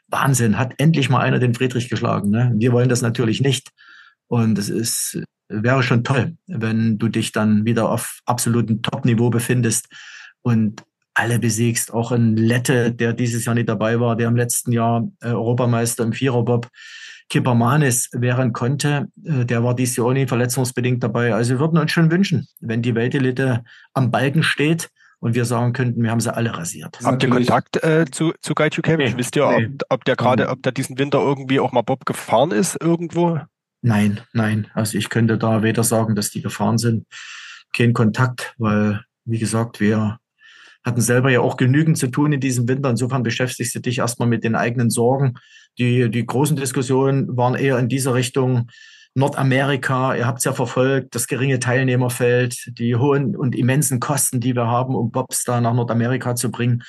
[0.07, 2.29] Wahnsinn, hat endlich mal einer den Friedrich geschlagen.
[2.29, 2.53] Ne?
[2.55, 3.71] Wir wollen das natürlich nicht.
[4.27, 9.87] Und es ist, wäre schon toll, wenn du dich dann wieder auf absolutem Top-Niveau befindest
[10.41, 11.93] und alle besiegst.
[11.93, 16.03] Auch ein Lette, der dieses Jahr nicht dabei war, der im letzten Jahr äh, Europameister
[16.03, 16.69] im Viererbob.
[17.29, 21.33] Kippermanis wären konnte, äh, der war dieses Jahr auch nicht verletzungsbedingt dabei.
[21.33, 23.63] Also wir würden uns schon wünschen, wenn die Weltelite
[23.93, 26.99] am Balken steht und wir sagen könnten, wir haben sie alle rasiert.
[27.03, 29.13] Habt ihr Kontakt äh, zu, zu Guy Cavendish?
[29.13, 29.65] Nee, Wisst ihr, nee.
[29.65, 33.41] ob, ob der gerade, ob der diesen Winter irgendwie auch mal Bob gefahren ist irgendwo?
[33.87, 34.67] Nein, nein.
[34.73, 37.05] Also ich könnte da weder sagen, dass die gefahren sind,
[37.71, 40.19] kein Kontakt, weil, wie gesagt, wir
[40.83, 42.89] hatten selber ja auch genügend zu tun in diesem Winter.
[42.89, 45.35] Insofern beschäftigst du dich erstmal mit den eigenen Sorgen.
[45.77, 48.67] Die, die großen Diskussionen waren eher in dieser Richtung
[49.15, 50.15] Nordamerika.
[50.15, 54.67] Ihr habt es ja verfolgt, das geringe Teilnehmerfeld, die hohen und immensen Kosten, die wir
[54.67, 56.83] haben, um Bobs da nach Nordamerika zu bringen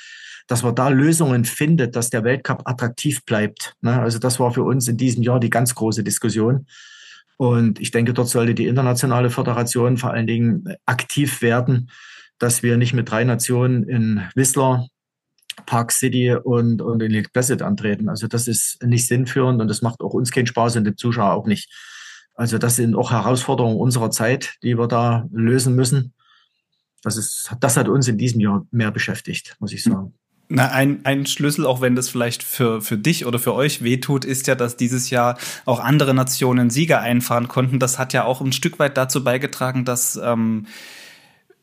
[0.49, 3.75] dass man da Lösungen findet, dass der Weltcup attraktiv bleibt.
[3.81, 4.01] Ne?
[4.01, 6.65] Also das war für uns in diesem Jahr die ganz große Diskussion.
[7.37, 11.91] Und ich denke, dort sollte die internationale Föderation vor allen Dingen aktiv werden,
[12.39, 14.87] dass wir nicht mit drei Nationen in Whistler,
[15.67, 18.09] Park City und, und in Lake Placid antreten.
[18.09, 21.33] Also das ist nicht sinnführend und das macht auch uns keinen Spaß und dem Zuschauer
[21.33, 21.71] auch nicht.
[22.33, 26.15] Also das sind auch Herausforderungen unserer Zeit, die wir da lösen müssen.
[27.03, 30.15] Das, ist, das hat uns in diesem Jahr mehr beschäftigt, muss ich sagen.
[30.51, 34.25] Na, ein, ein Schlüssel, auch wenn das vielleicht für, für dich oder für euch wehtut,
[34.25, 37.77] ist ja, dass dieses Jahr auch andere Nationen Sieger einfahren konnten.
[37.77, 40.65] Das hat ja auch ein Stück weit dazu beigetragen, dass ähm,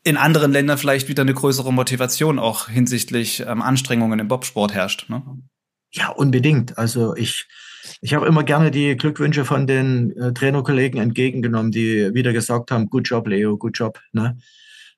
[0.05, 5.09] in anderen Ländern vielleicht wieder eine größere Motivation auch hinsichtlich ähm, Anstrengungen im Bobsport herrscht.
[5.09, 5.21] Ne?
[5.91, 6.77] Ja, unbedingt.
[6.77, 7.45] Also ich,
[7.99, 12.89] ich habe immer gerne die Glückwünsche von den äh, Trainerkollegen entgegengenommen, die wieder gesagt haben,
[12.89, 13.99] good job, Leo, good job.
[14.13, 14.37] Ne?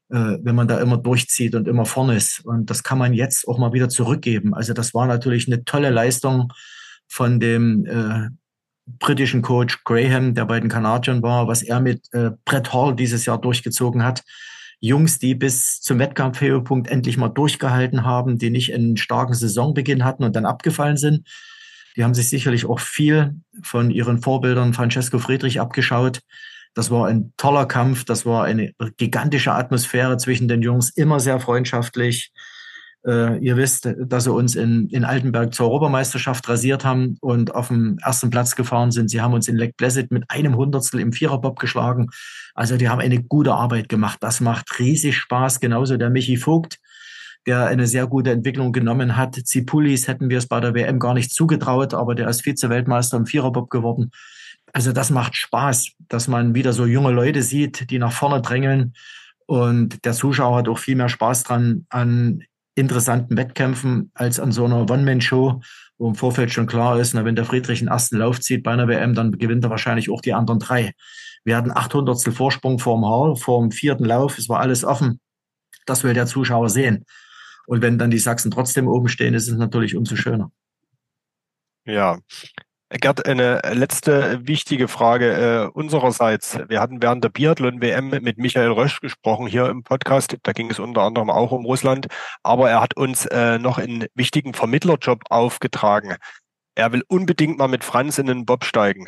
[0.10, 2.46] Äh, wenn man da immer durchzieht und immer vorne ist.
[2.46, 4.54] Und das kann man jetzt auch mal wieder zurückgeben.
[4.54, 6.52] Also das war natürlich eine tolle Leistung
[7.08, 8.30] von dem äh,
[9.00, 13.26] britischen Coach Graham, der bei den Kanadiern war, was er mit äh, Brett Hall dieses
[13.26, 14.24] Jahr durchgezogen hat.
[14.80, 20.24] Jungs, die bis zum Wettkampfhöhepunkt endlich mal durchgehalten haben, die nicht einen starken Saisonbeginn hatten
[20.24, 21.28] und dann abgefallen sind.
[21.96, 26.22] Die haben sich sicherlich auch viel von ihren Vorbildern Francesco Friedrich abgeschaut.
[26.80, 31.42] Das war ein toller Kampf, das war eine gigantische Atmosphäre zwischen den Jungs, immer sehr
[31.42, 32.32] freundschaftlich.
[33.06, 37.68] Äh, ihr wisst, dass sie uns in, in Altenberg zur Europameisterschaft rasiert haben und auf
[37.68, 39.10] dem ersten Platz gefahren sind.
[39.10, 42.08] Sie haben uns in Lake Placid mit einem Hundertstel im Viererbob geschlagen.
[42.56, 44.20] Also die haben eine gute Arbeit gemacht.
[44.22, 45.60] Das macht riesig Spaß.
[45.60, 46.78] Genauso der Michi Vogt,
[47.46, 49.36] der eine sehr gute Entwicklung genommen hat.
[49.36, 53.26] Zipulis hätten wir es bei der WM gar nicht zugetraut, aber der ist Vize-Weltmeister im
[53.26, 54.12] Viererbob geworden.
[54.74, 58.94] Also das macht Spaß, dass man wieder so junge Leute sieht, die nach vorne drängeln.
[59.46, 62.44] Und der Zuschauer hat auch viel mehr Spaß dran an
[62.76, 65.62] interessanten Wettkämpfen als an so einer One-Man-Show,
[65.98, 68.72] wo im Vorfeld schon klar ist, na, wenn der Friedrich den ersten Lauf zieht bei
[68.72, 70.94] einer WM, dann gewinnt er wahrscheinlich auch die anderen drei.
[71.44, 74.38] Wir hatten 800 Vorsprung vorm Haar, vorm vierten Lauf.
[74.38, 75.20] Es war alles offen.
[75.86, 77.06] Das will der Zuschauer sehen.
[77.68, 80.52] Und wenn dann die Sachsen trotzdem oben stehen, ist es natürlich umso schöner.
[81.86, 82.20] Ja,
[82.92, 86.58] Gerd, eine letzte wichtige Frage äh, unsererseits.
[86.70, 90.36] Wir hatten während der Biathlon-WM mit Michael Rösch gesprochen hier im Podcast.
[90.42, 92.08] Da ging es unter anderem auch um Russland.
[92.42, 96.16] Aber er hat uns äh, noch einen wichtigen Vermittlerjob aufgetragen.
[96.74, 99.06] Er will unbedingt mal mit Franz in den Bob steigen.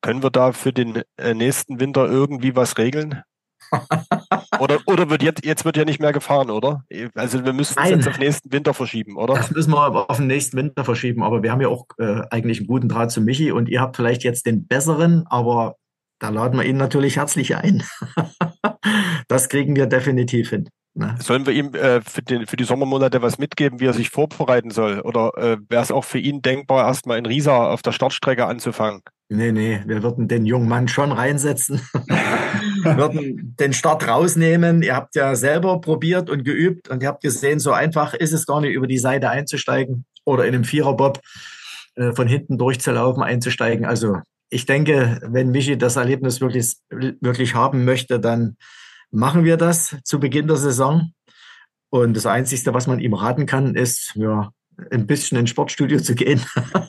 [0.00, 3.22] Können wir da für den äh, nächsten Winter irgendwie was regeln?
[4.60, 6.84] oder, oder wird jetzt, jetzt wird ja nicht mehr gefahren, oder?
[7.14, 9.34] Also wir müssen es jetzt auf nächsten Winter verschieben, oder?
[9.34, 12.58] Das müssen wir auf den nächsten Winter verschieben, aber wir haben ja auch äh, eigentlich
[12.58, 15.76] einen guten Draht zu Michi und ihr habt vielleicht jetzt den besseren, aber
[16.18, 17.82] da laden wir ihn natürlich herzlich ein.
[19.28, 20.68] das kriegen wir definitiv hin.
[20.94, 21.16] Ne?
[21.20, 24.70] Sollen wir ihm äh, für, den, für die Sommermonate was mitgeben, wie er sich vorbereiten
[24.70, 25.00] soll?
[25.00, 29.00] Oder äh, wäre es auch für ihn denkbar, erstmal in Riesa auf der Startstrecke anzufangen?
[29.32, 31.80] Nee, nee, wir würden den jungen Mann schon reinsetzen,
[32.82, 34.82] würden den Start rausnehmen.
[34.82, 38.44] Ihr habt ja selber probiert und geübt und ihr habt gesehen, so einfach ist es
[38.44, 41.20] gar nicht, über die Seite einzusteigen oder in einem Viererbob
[41.94, 43.86] äh, von hinten durchzulaufen, einzusteigen.
[43.86, 44.16] Also
[44.48, 48.56] ich denke, wenn Michi das Erlebnis wirklich, wirklich haben möchte, dann
[49.12, 51.12] machen wir das zu Beginn der Saison.
[51.88, 54.50] Und das Einzige, was man ihm raten kann, ist, ja,
[54.90, 56.44] ein bisschen ins Sportstudio zu gehen,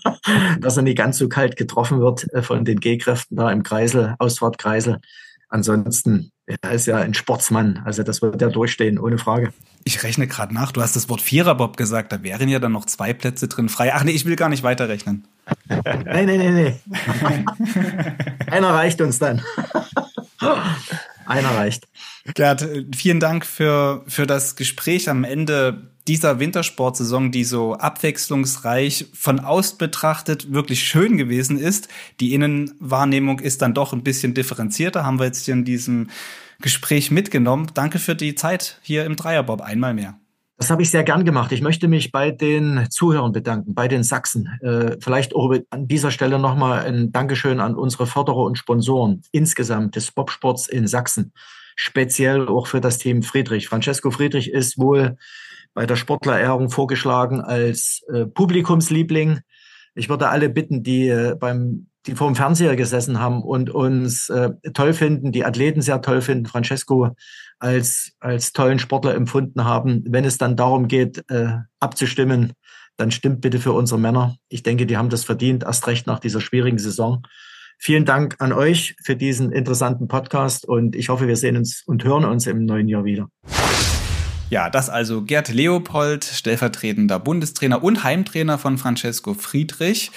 [0.60, 4.16] dass er nicht ganz so kalt getroffen wird äh, von den G-Kräften da im Kreisel,
[4.20, 5.00] Ausfahrtkreisel.
[5.50, 9.52] Ansonsten, er ist ja ein Sportsmann, also das wird er durchstehen, ohne Frage.
[9.84, 12.86] Ich rechne gerade nach, du hast das Wort Viererbob gesagt, da wären ja dann noch
[12.86, 13.94] zwei Plätze drin frei.
[13.94, 15.28] Ach nee, ich will gar nicht weiterrechnen.
[15.68, 16.80] nein, nein, nein,
[17.22, 17.46] nein.
[18.48, 19.42] Einer reicht uns dann.
[21.26, 21.88] Einer reicht.
[22.36, 29.39] Gerd, vielen Dank für, für das Gespräch am Ende dieser Wintersportsaison, die so abwechslungsreich von
[29.39, 31.88] außen betrachtet wirklich schön gewesen ist.
[32.19, 36.09] Die Innenwahrnehmung ist dann doch ein bisschen differenzierter, haben wir jetzt hier in diesem
[36.61, 37.67] Gespräch mitgenommen.
[37.74, 40.15] Danke für die Zeit hier im Dreierbob einmal mehr.
[40.57, 41.51] Das habe ich sehr gern gemacht.
[41.51, 44.47] Ich möchte mich bei den Zuhörern bedanken, bei den Sachsen.
[44.61, 49.95] Äh, vielleicht auch an dieser Stelle nochmal ein Dankeschön an unsere Förderer und Sponsoren insgesamt
[49.95, 51.34] des Bobsports in Sachsen.
[51.84, 53.67] Speziell auch für das Team Friedrich.
[53.67, 55.17] Francesco Friedrich ist wohl
[55.73, 59.39] bei der Sportlerehrung vorgeschlagen als äh, Publikumsliebling.
[59.95, 64.29] Ich würde alle bitten, die äh, beim die vor dem Fernseher gesessen haben und uns
[64.29, 67.15] äh, toll finden, die Athleten sehr toll finden, Francesco
[67.57, 70.03] als, als tollen Sportler empfunden haben.
[70.07, 72.53] Wenn es dann darum geht, äh, abzustimmen,
[72.95, 74.36] dann stimmt bitte für unsere Männer.
[74.49, 77.23] Ich denke, die haben das verdient, erst recht nach dieser schwierigen Saison.
[77.84, 82.03] Vielen Dank an euch für diesen interessanten Podcast und ich hoffe, wir sehen uns und
[82.03, 83.27] hören uns im neuen Jahr wieder.
[84.51, 90.11] Ja, das also Gerd Leopold, stellvertretender Bundestrainer und Heimtrainer von Francesco Friedrich.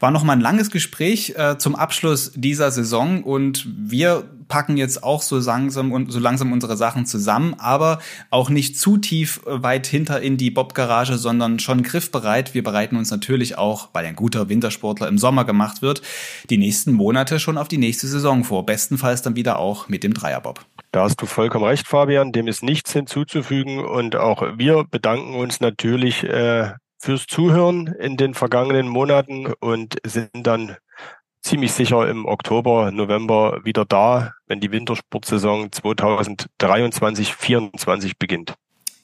[0.00, 5.02] War noch mal ein langes Gespräch äh, zum Abschluss dieser Saison und wir packen jetzt
[5.02, 9.62] auch so langsam und so langsam unsere Sachen zusammen, aber auch nicht zu tief äh,
[9.62, 12.54] weit hinter in die Bob-Garage, sondern schon griffbereit.
[12.54, 16.02] Wir bereiten uns natürlich auch, weil ein guter Wintersportler im Sommer gemacht wird,
[16.50, 18.66] die nächsten Monate schon auf die nächste Saison vor.
[18.66, 20.64] Bestenfalls dann wieder auch mit dem Dreierbob.
[20.90, 22.32] Da hast du vollkommen recht, Fabian.
[22.32, 23.84] Dem ist nichts hinzuzufügen.
[23.84, 30.30] Und auch wir bedanken uns natürlich äh, fürs Zuhören in den vergangenen Monaten und sind
[30.32, 30.76] dann
[31.48, 38.54] ziemlich sicher im Oktober, November wieder da, wenn die Wintersportsaison 2023-24 beginnt.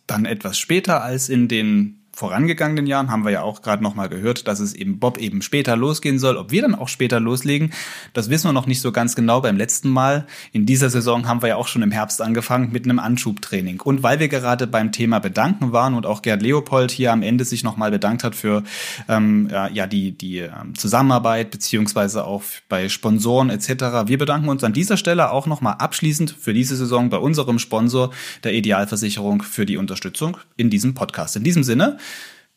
[0.07, 4.09] Dann etwas später als in den vorangegangenen Jahren haben wir ja auch gerade noch mal
[4.09, 6.37] gehört, dass es eben Bob eben später losgehen soll.
[6.37, 7.73] Ob wir dann auch später loslegen,
[8.13, 10.27] das wissen wir noch nicht so ganz genau beim letzten Mal.
[10.53, 13.81] In dieser Saison haben wir ja auch schon im Herbst angefangen mit einem Anschubtraining.
[13.81, 17.45] Und weil wir gerade beim Thema Bedanken waren und auch Gerd Leopold hier am Ende
[17.45, 18.63] sich noch mal bedankt hat für
[19.09, 24.07] ähm, ja, die, die ähm, Zusammenarbeit beziehungsweise auch bei Sponsoren etc.
[24.07, 27.59] Wir bedanken uns an dieser Stelle auch noch mal abschließend für diese Saison bei unserem
[27.59, 28.11] Sponsor
[28.45, 31.37] der Idealversicherung für die Unterstützung in diesem Podcast.
[31.37, 31.99] In diesem Sinne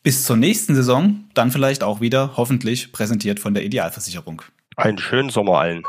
[0.02, 4.42] bis zur nächsten Saison, dann vielleicht auch wieder, hoffentlich präsentiert von der Idealversicherung.
[4.76, 5.82] Einen schönen Sommer allen.